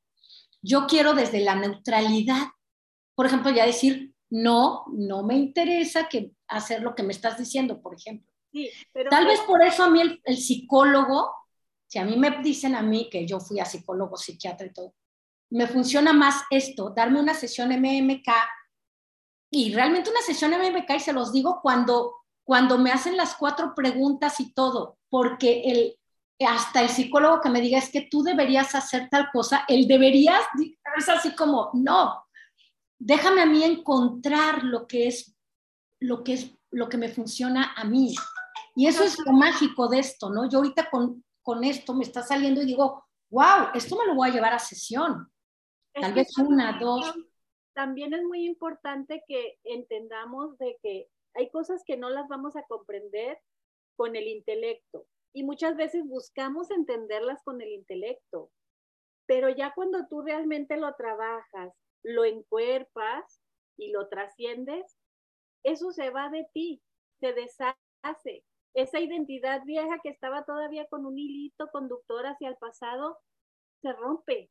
[0.60, 2.48] Yo quiero desde la neutralidad.
[3.14, 7.80] Por ejemplo, ya decir, no, no me interesa que hacer lo que me estás diciendo,
[7.80, 8.30] por ejemplo.
[8.52, 11.32] Sí, pero Tal vez por eso a mí el, el, psicólogo,
[11.86, 14.94] si a mí me dicen a mí que yo fui a psicólogo, psiquiatra y todo,
[15.48, 18.28] me funciona más esto, darme una sesión MMK
[19.54, 23.72] y realmente una sesión MMK y se los digo cuando, cuando me hacen las cuatro
[23.74, 25.96] preguntas y todo, porque el,
[26.44, 30.42] hasta el psicólogo que me diga es que tú deberías hacer tal cosa, el deberías
[30.96, 32.24] es así como, no,
[32.98, 35.36] déjame a mí encontrar lo que es,
[36.00, 38.14] lo que es, lo que me funciona a mí.
[38.74, 40.48] Y eso es lo mágico de esto, ¿no?
[40.48, 44.30] Yo ahorita con, con esto me está saliendo y digo, wow, esto me lo voy
[44.30, 45.30] a llevar a sesión.
[45.92, 47.14] Tal es vez una, dos.
[47.74, 52.64] También es muy importante que entendamos de que hay cosas que no las vamos a
[52.66, 53.38] comprender
[53.96, 58.50] con el intelecto y muchas veces buscamos entenderlas con el intelecto,
[59.26, 63.40] pero ya cuando tú realmente lo trabajas, lo encuerpas
[63.76, 64.96] y lo trasciendes,
[65.64, 66.80] eso se va de ti,
[67.18, 68.44] se deshace
[68.74, 73.18] esa identidad vieja que estaba todavía con un hilito conductor hacia el pasado,
[73.80, 74.50] se rompe.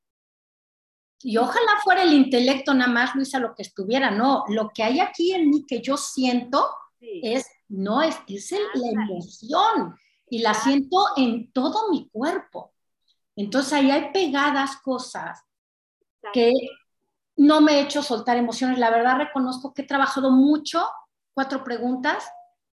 [1.24, 5.00] Y ojalá fuera el intelecto nada más, Luisa, lo que estuviera, no, lo que hay
[5.00, 6.68] aquí en mí que yo siento
[7.00, 7.22] sí.
[7.24, 9.96] es, no, es, es el, la emoción
[10.30, 12.74] y la siento en todo mi cuerpo.
[13.36, 15.42] Entonces ahí hay pegadas cosas
[16.34, 16.52] que
[17.36, 18.78] no me he hecho soltar emociones.
[18.78, 20.86] La verdad reconozco que he trabajado mucho,
[21.34, 22.26] cuatro preguntas,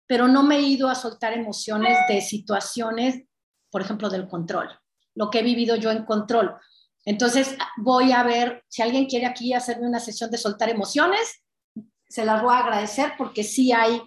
[0.07, 3.24] pero no me he ido a soltar emociones de situaciones
[3.74, 4.68] por ejemplo, del control,
[5.16, 6.55] lo que he vivido yo en control.
[7.05, 11.44] Entonces, voy a ver si alguien quiere aquí hacerme una sesión de soltar emociones,
[12.09, 14.00] se las voy a agradecer porque sí hay,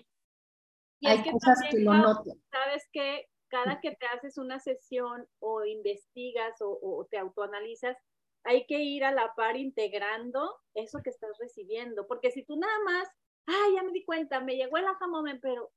[1.04, 2.32] hay cosas que lo noto.
[2.50, 7.98] Sabes que cada que te haces una sesión o investigas o, te autoanalizas,
[8.44, 12.80] hay que ir a la par integrando eso que estás recibiendo, porque si tú nada
[12.86, 13.08] más,
[13.46, 15.72] ay, ya me di cuenta, me llegó el aha moment, pero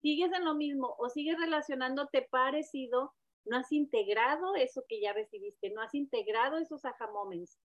[0.00, 3.14] sigues en lo mismo o sigues relacionándote parecido,
[3.48, 7.58] no has integrado eso que ya recibiste, no has integrado esos aha moments.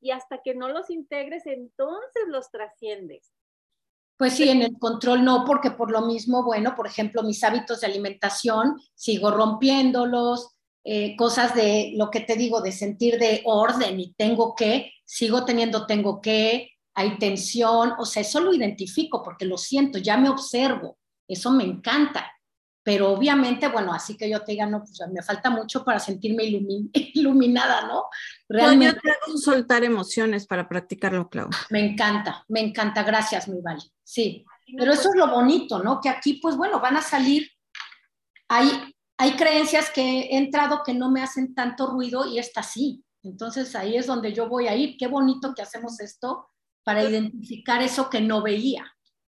[0.00, 3.32] Y hasta que no los integres, entonces los trasciendes.
[4.16, 7.80] Pues sí, en el control no, porque por lo mismo, bueno, por ejemplo, mis hábitos
[7.80, 13.98] de alimentación, sigo rompiéndolos, eh, cosas de lo que te digo, de sentir de orden
[14.00, 19.44] y tengo que, sigo teniendo tengo que, hay tensión, o sea, eso lo identifico porque
[19.44, 22.30] lo siento, ya me observo, eso me encanta.
[22.82, 26.44] Pero obviamente, bueno, así que yo te diga, no, pues me falta mucho para sentirme
[27.14, 28.04] iluminada, ¿no?
[28.48, 29.00] Realmente.
[29.04, 31.50] Yo te soltar emociones para practicarlo, Clau.
[31.68, 33.82] Me encanta, me encanta, gracias, mi Vale.
[34.02, 34.44] Sí,
[34.76, 36.00] pero eso es lo bonito, ¿no?
[36.00, 37.50] Que aquí, pues bueno, van a salir,
[38.48, 43.04] hay, hay creencias que he entrado que no me hacen tanto ruido y esta sí.
[43.22, 44.96] Entonces ahí es donde yo voy a ir.
[44.96, 46.48] Qué bonito que hacemos esto
[46.82, 48.84] para identificar eso que no veía,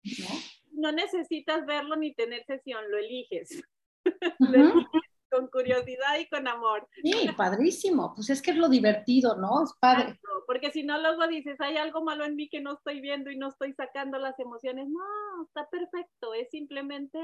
[0.03, 0.52] ¿no?
[0.83, 3.63] No necesitas verlo ni tener sesión, lo eliges.
[5.31, 6.87] con curiosidad y con amor.
[7.01, 8.13] Sí, padrísimo.
[8.13, 9.63] Pues es que es lo divertido, ¿no?
[9.63, 10.19] Es padre.
[10.45, 13.37] porque si no, luego dices, hay algo malo en mí que no estoy viendo y
[13.37, 14.87] no estoy sacando las emociones.
[14.89, 16.33] No, está perfecto.
[16.33, 17.17] Es simplemente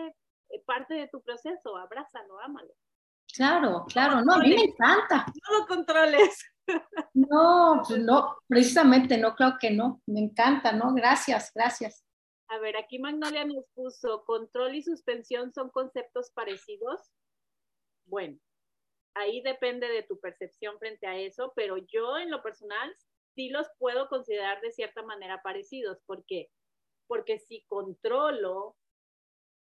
[0.50, 1.78] eh, parte de tu proceso.
[1.78, 2.74] Abrázalo, ámalo.
[3.36, 4.22] Claro, claro.
[4.24, 5.26] No, a mí me encanta.
[5.28, 6.44] No lo controles.
[7.14, 10.02] No, pues no, precisamente no, creo que no.
[10.08, 10.94] Me encanta, ¿no?
[10.96, 12.04] Gracias, gracias.
[12.50, 17.00] A ver, aquí Magnolia nos puso, control y suspensión son conceptos parecidos.
[18.06, 18.40] Bueno,
[19.14, 22.92] ahí depende de tu percepción frente a eso, pero yo en lo personal
[23.36, 26.00] sí los puedo considerar de cierta manera parecidos.
[26.08, 26.50] ¿Por qué?
[27.06, 28.76] Porque si controlo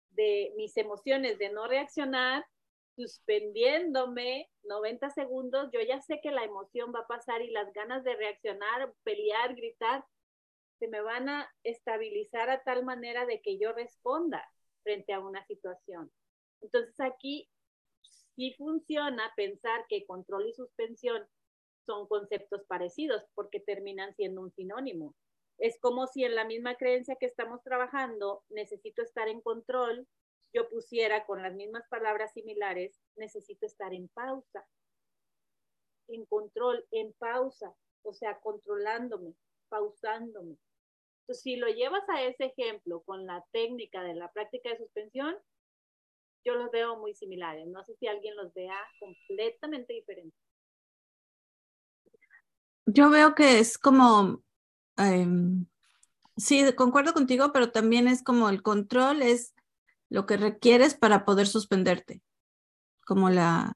[0.10, 2.44] de mis emociones de no reaccionar,
[2.96, 8.04] suspendiéndome 90 segundos, yo ya sé que la emoción va a pasar y las ganas
[8.04, 10.04] de reaccionar, pelear, gritar,
[10.84, 14.44] se me van a estabilizar a tal manera de que yo responda
[14.84, 16.12] frente a una situación.
[16.60, 17.50] Entonces aquí
[18.36, 21.26] sí funciona pensar que control y suspensión
[21.86, 25.16] son conceptos parecidos porque terminan siendo un sinónimo.
[25.58, 30.06] Es como si en la misma creencia que estamos trabajando, necesito estar en control,
[30.54, 34.68] yo pusiera con las mismas palabras similares, necesito estar en pausa,
[36.10, 39.34] en control, en pausa, o sea, controlándome,
[39.70, 40.58] pausándome.
[41.24, 45.34] Entonces, si lo llevas a ese ejemplo con la técnica de la práctica de suspensión,
[46.44, 47.66] yo los veo muy similares.
[47.68, 50.38] No sé si alguien los vea completamente diferentes.
[52.86, 54.44] Yo veo que es como,
[54.98, 55.66] em,
[56.36, 59.56] sí, concuerdo contigo, pero también es como el control es
[60.10, 62.22] lo que requieres para poder suspenderte,
[63.06, 63.72] como la,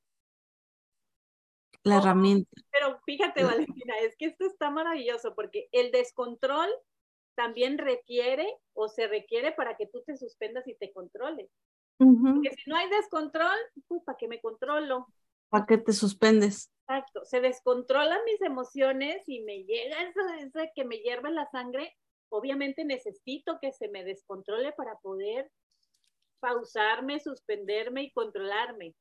[1.84, 2.52] la oh, herramienta.
[2.72, 6.70] Pero fíjate, Valentina, es que esto está maravilloso porque el descontrol
[7.38, 11.50] también requiere o se requiere para que tú te suspendas y te controles.
[11.98, 13.58] Porque si no hay descontrol,
[13.88, 15.08] pues ¿para qué me controlo?
[15.50, 16.74] ¿Para qué te suspendes?
[16.88, 21.96] Exacto, se descontrolan mis emociones y me llega eso, que me hierve la sangre.
[22.30, 25.52] Obviamente necesito que se me descontrole para poder
[26.40, 28.96] pausarme, suspenderme y controlarme.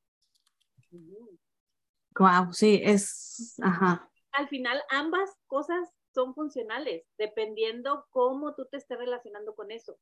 [2.18, 4.10] Wow, sí, es, ajá.
[4.32, 9.98] Al final ambas cosas son funcionales, dependiendo cómo tú te estés relacionando con eso.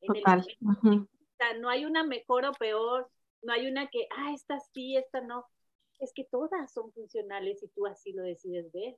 [0.00, 0.40] Total.
[0.64, 1.06] o
[1.36, 3.10] sea, no hay una mejor o peor,
[3.42, 5.44] no hay una que, ah, esta sí, esta no.
[5.98, 8.96] Es que todas son funcionales y tú así lo decides ver.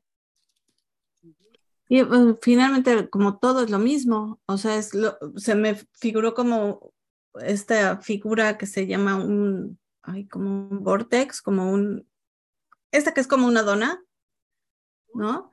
[1.89, 2.03] Y
[2.41, 6.95] finalmente, como todo es lo mismo, o sea, es lo, se me figuró como
[7.41, 12.09] esta figura que se llama un, ay, como un vortex, como un,
[12.93, 14.01] esta que es como una dona,
[15.13, 15.53] ¿no?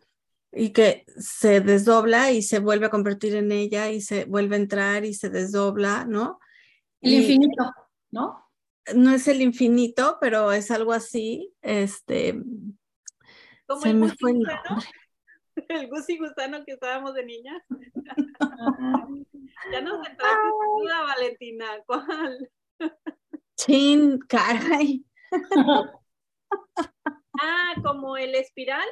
[0.51, 4.59] Y que se desdobla y se vuelve a convertir en ella y se vuelve a
[4.59, 6.39] entrar y se desdobla, ¿no?
[7.01, 7.71] El infinito,
[8.11, 8.45] ¿no?
[8.95, 12.41] No es el infinito, pero es algo así, este...
[13.67, 14.31] Como el me fue
[15.67, 17.61] el Gusi Gusano que estábamos de niñas.
[19.71, 20.47] ya nos entraste
[20.79, 22.49] duda, Valentina, ¿cuál?
[23.55, 25.05] Chin, caray.
[27.39, 28.87] ah, como el espiral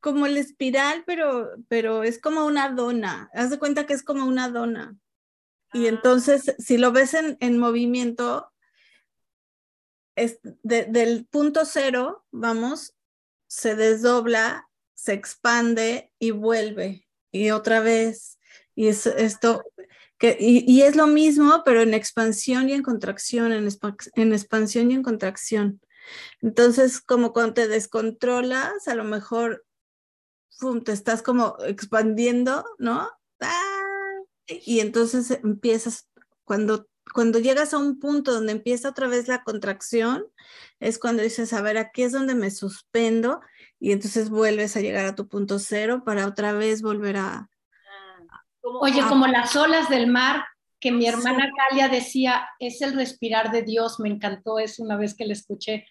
[0.00, 3.30] como el espiral, pero, pero es como una dona.
[3.34, 4.96] Haz de cuenta que es como una dona.
[5.72, 5.88] Y ah.
[5.90, 8.52] entonces, si lo ves en, en movimiento,
[10.16, 12.94] es del punto cero, vamos,
[13.46, 17.06] se desdobla, se expande y vuelve.
[17.30, 18.38] Y otra vez.
[18.74, 19.62] Y es esto,
[20.18, 23.68] que, y, es lo mismo, pero en expansión y en contracción, en,
[24.14, 25.80] en expansión y en contracción.
[26.40, 29.65] Entonces, como cuando te descontrolas, a lo mejor
[30.84, 33.08] te estás como expandiendo, ¿no?
[33.40, 33.82] ¡Ah!
[34.48, 36.08] Y entonces empiezas,
[36.44, 40.24] cuando, cuando llegas a un punto donde empieza otra vez la contracción,
[40.80, 43.40] es cuando dices, a ver, aquí es donde me suspendo
[43.78, 47.50] y entonces vuelves a llegar a tu punto cero para otra vez volver a...
[48.62, 50.44] Oye, como las olas del mar,
[50.80, 55.14] que mi hermana Galia decía, es el respirar de Dios, me encantó eso una vez
[55.14, 55.86] que le escuché,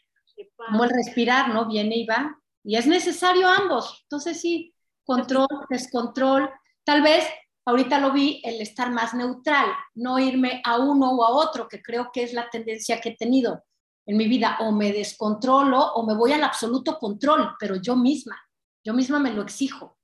[0.55, 1.67] como el respirar, ¿no?
[1.67, 4.73] Viene y va, y es necesario ambos, entonces sí,
[5.05, 6.49] control, descontrol,
[6.83, 7.23] tal vez
[7.65, 11.81] ahorita lo vi, el estar más neutral, no irme a uno o a otro, que
[11.81, 13.63] creo que es la tendencia que he tenido
[14.07, 18.39] en mi vida, o me descontrolo o me voy al absoluto control, pero yo misma,
[18.83, 19.97] yo misma me lo exijo.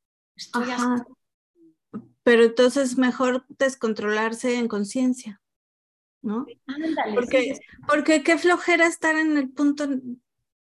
[2.24, 5.42] Pero entonces mejor descontrolarse en conciencia,
[6.24, 6.46] ¿no?
[6.68, 9.88] Ándale, porque, porque qué flojera estar en el punto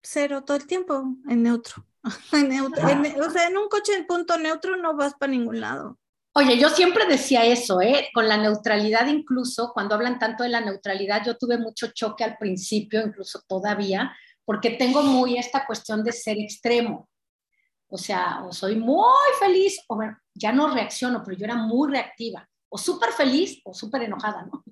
[0.05, 1.87] cero todo el tiempo, en neutro.
[2.33, 2.83] en neutro
[3.27, 5.99] o sea, en un coche en punto neutro no vas para ningún lado.
[6.37, 8.09] Oye, yo siempre decía eso, ¿eh?
[8.13, 12.37] con la neutralidad incluso, cuando hablan tanto de la neutralidad, yo tuve mucho choque al
[12.39, 14.13] principio, incluso todavía,
[14.45, 17.09] porque tengo muy esta cuestión de ser extremo.
[17.89, 19.07] O sea, o soy muy
[19.39, 23.73] feliz, o bueno, ya no reacciono, pero yo era muy reactiva, o súper feliz o
[23.73, 24.65] súper enojada, ¿no?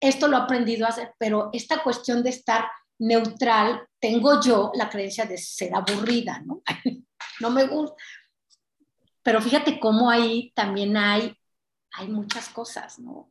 [0.00, 2.64] Esto lo he aprendido a hacer, pero esta cuestión de estar
[2.98, 6.62] neutral, tengo yo la creencia de ser aburrida, ¿no?
[7.40, 7.96] no me gusta,
[9.28, 11.36] pero fíjate cómo ahí también hay,
[11.92, 13.30] hay muchas cosas, ¿no?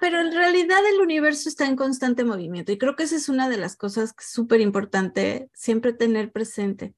[0.00, 3.48] pero en realidad el universo está en constante movimiento y creo que esa es una
[3.48, 6.94] de las cosas que es súper importante siempre tener presente.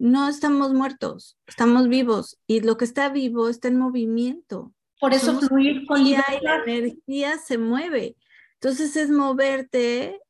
[0.00, 4.72] No estamos muertos, estamos vivos y lo que está vivo está en movimiento.
[4.98, 8.16] Por eso fluir con y la energía se mueve.
[8.54, 10.20] Entonces es moverte,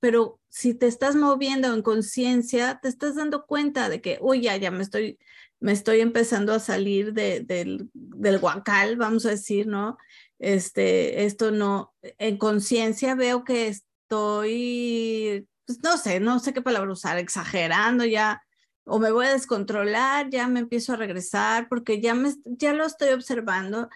[0.00, 4.56] pero si te estás moviendo en conciencia, te estás dando cuenta de que, uy, ya,
[4.56, 5.18] ya me estoy
[5.60, 9.98] me estoy empezando a salir de, del, del guacal, vamos a decir, ¿no?
[10.38, 16.92] Este, esto no, en conciencia veo que estoy, pues no sé, no sé qué palabra
[16.92, 18.42] usar, exagerando ya,
[18.84, 22.86] o me voy a descontrolar, ya me empiezo a regresar porque ya, me, ya lo
[22.86, 23.88] estoy observando,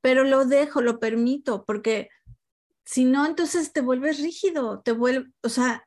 [0.00, 2.08] pero lo dejo, lo permito, porque
[2.84, 5.86] si no, entonces te vuelves rígido, te vuelves, o sea,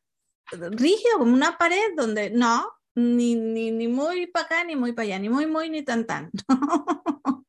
[0.52, 5.06] rígido como una pared donde no, ni, ni, ni muy para acá, ni muy para
[5.06, 6.32] allá, ni muy, muy, ni tan, tan.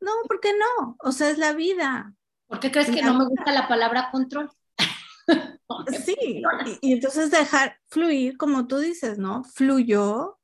[0.00, 0.96] no, ¿por qué no?
[1.00, 2.14] O sea, es la vida.
[2.46, 4.50] ¿Por qué crees que no me gusta la palabra control?
[6.04, 6.42] sí,
[6.80, 9.44] y, entonces dejar fluir, como tú dices, ¿no?
[9.44, 10.38] Fluyó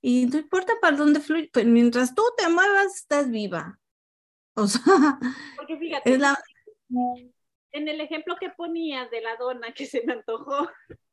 [0.00, 3.78] y no importa para dónde fluye, pero mientras tú te muevas, estás viva.
[4.54, 5.18] O sea,
[5.56, 6.38] porque fíjate, es la...
[7.72, 10.68] en el ejemplo que ponías de la dona que se me antojó,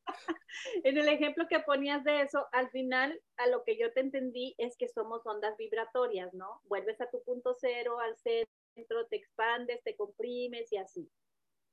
[0.83, 4.55] en el ejemplo que ponías de eso, al final, a lo que yo te entendí
[4.57, 6.61] es que somos ondas vibratorias, ¿no?
[6.65, 11.09] Vuelves a tu punto cero, al centro, te expandes, te comprimes y así.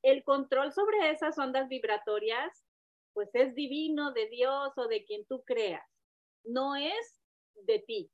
[0.03, 2.64] El control sobre esas ondas vibratorias,
[3.12, 5.87] pues es divino, de Dios o de quien tú creas.
[6.45, 7.20] No es
[7.55, 8.11] de ti.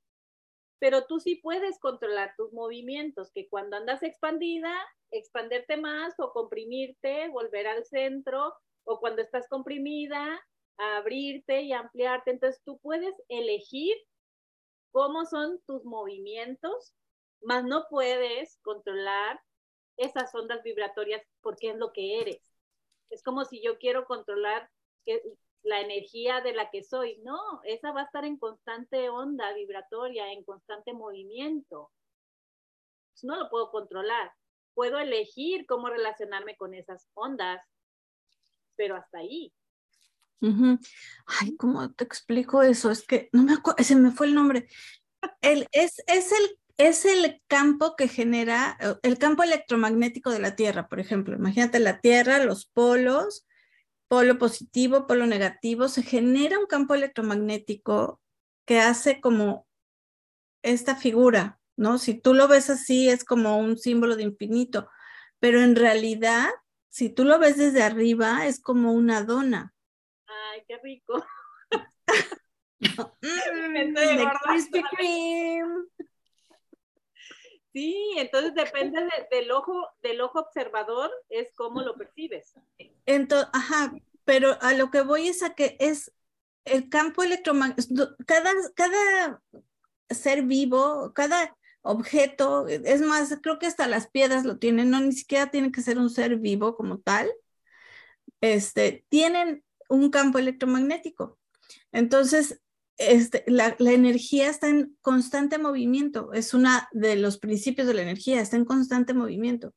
[0.79, 4.73] Pero tú sí puedes controlar tus movimientos, que cuando andas expandida,
[5.11, 8.53] expanderte más o comprimirte, volver al centro
[8.83, 10.39] o cuando estás comprimida,
[10.77, 12.31] abrirte y ampliarte.
[12.31, 13.95] Entonces tú puedes elegir
[14.91, 16.93] cómo son tus movimientos,
[17.41, 19.39] más no puedes controlar
[19.97, 22.41] esas ondas vibratorias porque es lo que eres.
[23.09, 24.69] Es como si yo quiero controlar
[25.63, 27.17] la energía de la que soy.
[27.19, 31.91] No, esa va a estar en constante onda vibratoria, en constante movimiento.
[33.13, 34.31] Pues no lo puedo controlar.
[34.73, 37.61] Puedo elegir cómo relacionarme con esas ondas,
[38.79, 39.53] pero hasta ahí.
[41.25, 42.89] Ay, ¿cómo te explico eso?
[42.89, 44.69] Es que no me acuerdo, se me fue el nombre.
[45.41, 50.55] El, es, es, el, es el campo que genera, eh, el campo electromagnético de la
[50.55, 51.35] Tierra, por ejemplo.
[51.35, 53.45] Imagínate la Tierra, los polos,
[54.07, 58.21] polo positivo, polo negativo, se genera un campo electromagnético
[58.65, 59.67] que hace como
[60.63, 61.97] esta figura, ¿no?
[61.97, 64.89] Si tú lo ves así, es como un símbolo de infinito,
[65.39, 66.47] pero en realidad
[66.89, 69.73] si tú lo ves desde arriba, es como una dona.
[70.25, 71.23] Ay, qué rico.
[73.21, 73.93] Mm,
[74.43, 75.85] Krispy Kreme.
[77.73, 82.55] Sí, entonces depende del ojo, del ojo observador, es cómo lo percibes.
[83.05, 83.93] Entonces, ajá,
[84.25, 86.11] pero a lo que voy es a que es
[86.65, 89.41] el campo electromagnético, cada, cada
[90.09, 95.11] ser vivo, cada objeto, es más, creo que hasta las piedras lo tienen, no ni
[95.13, 97.31] siquiera tiene que ser un ser vivo como tal,
[98.41, 101.39] este, tienen un campo electromagnético.
[101.91, 102.61] Entonces,
[102.97, 108.01] este, la, la, energía está en constante movimiento, es uno de los principios de la
[108.01, 109.73] energía, está en constante movimiento.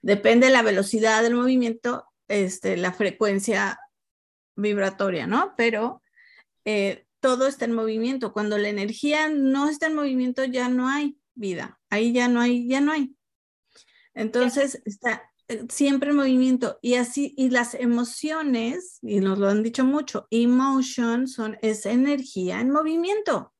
[0.00, 3.78] Depende de la velocidad del movimiento, este, la frecuencia
[4.56, 5.54] vibratoria, ¿no?
[5.56, 6.02] Pero
[6.64, 8.32] eh, todo está en movimiento.
[8.32, 11.80] Cuando la energía no está en movimiento, ya no hay vida.
[11.90, 13.16] Ahí ya no hay, ya no hay.
[14.14, 16.78] Entonces, está eh, siempre en movimiento.
[16.82, 22.60] Y así, y las emociones, y nos lo han dicho mucho, emotion son, es energía
[22.60, 23.54] en movimiento.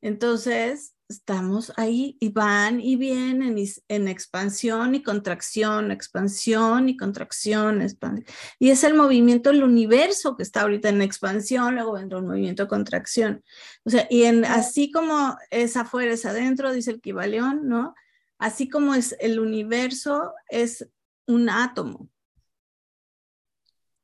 [0.00, 3.56] Entonces, estamos ahí y van y vienen
[3.88, 8.26] en expansión y contracción, expansión y contracción, expansión.
[8.58, 12.64] Y es el movimiento del universo que está ahorita en expansión, luego vendrá un movimiento
[12.64, 13.44] de contracción.
[13.84, 17.94] O sea, y en, así como es afuera, es adentro, dice el Kibaleón, ¿no?
[18.38, 20.88] Así como es el universo, es
[21.26, 22.08] un átomo.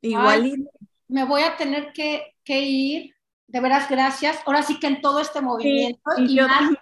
[0.00, 0.68] Igual.
[1.08, 3.14] me voy a tener que, que ir
[3.52, 4.38] de veras, gracias.
[4.46, 6.72] Ahora sí que en todo este movimiento, y, más,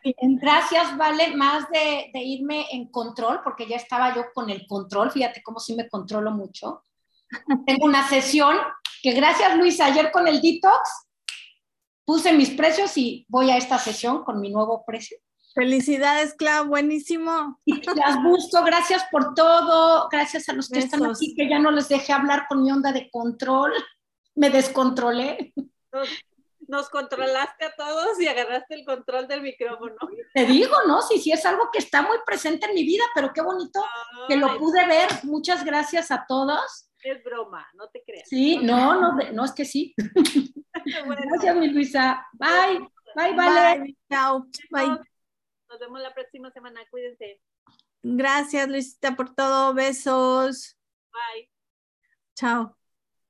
[0.40, 5.42] gracias, Vale, más de, irme en control, porque ya estaba yo con el control, fíjate
[5.42, 6.84] cómo sí me controlo mucho.
[7.66, 8.56] Tengo una sesión
[9.02, 11.08] que gracias, Luis, ayer con el detox
[12.04, 15.18] puse mis precios y voy a esta sesión con mi nuevo precio.
[15.54, 17.60] Felicidades, Clau, buenísimo.
[17.64, 21.72] Y las busco, gracias por todo, gracias a los que están aquí, que ya no
[21.72, 23.72] les dejé hablar con mi onda de control,
[24.36, 25.52] me descontrolé
[26.70, 29.96] nos controlaste a todos y agarraste el control del micrófono.
[30.32, 31.02] Te digo, ¿no?
[31.02, 33.84] Sí, sí, es algo que está muy presente en mi vida, pero qué bonito
[34.28, 35.08] que lo pude ver.
[35.24, 36.90] Muchas gracias a todos.
[37.02, 38.28] Es broma, no te creas.
[38.28, 39.94] Sí, no, no, no es que sí.
[40.74, 42.24] Gracias, mi Luisa.
[42.34, 42.78] Bye.
[43.16, 43.96] Bye, vale.
[44.08, 44.46] Chao.
[44.70, 44.86] Bye.
[45.68, 46.80] Nos vemos la próxima semana.
[46.90, 47.40] Cuídense.
[48.02, 49.74] Gracias, Luisita, por todo.
[49.74, 50.78] Besos.
[51.12, 51.50] Bye.
[52.36, 52.79] Chao.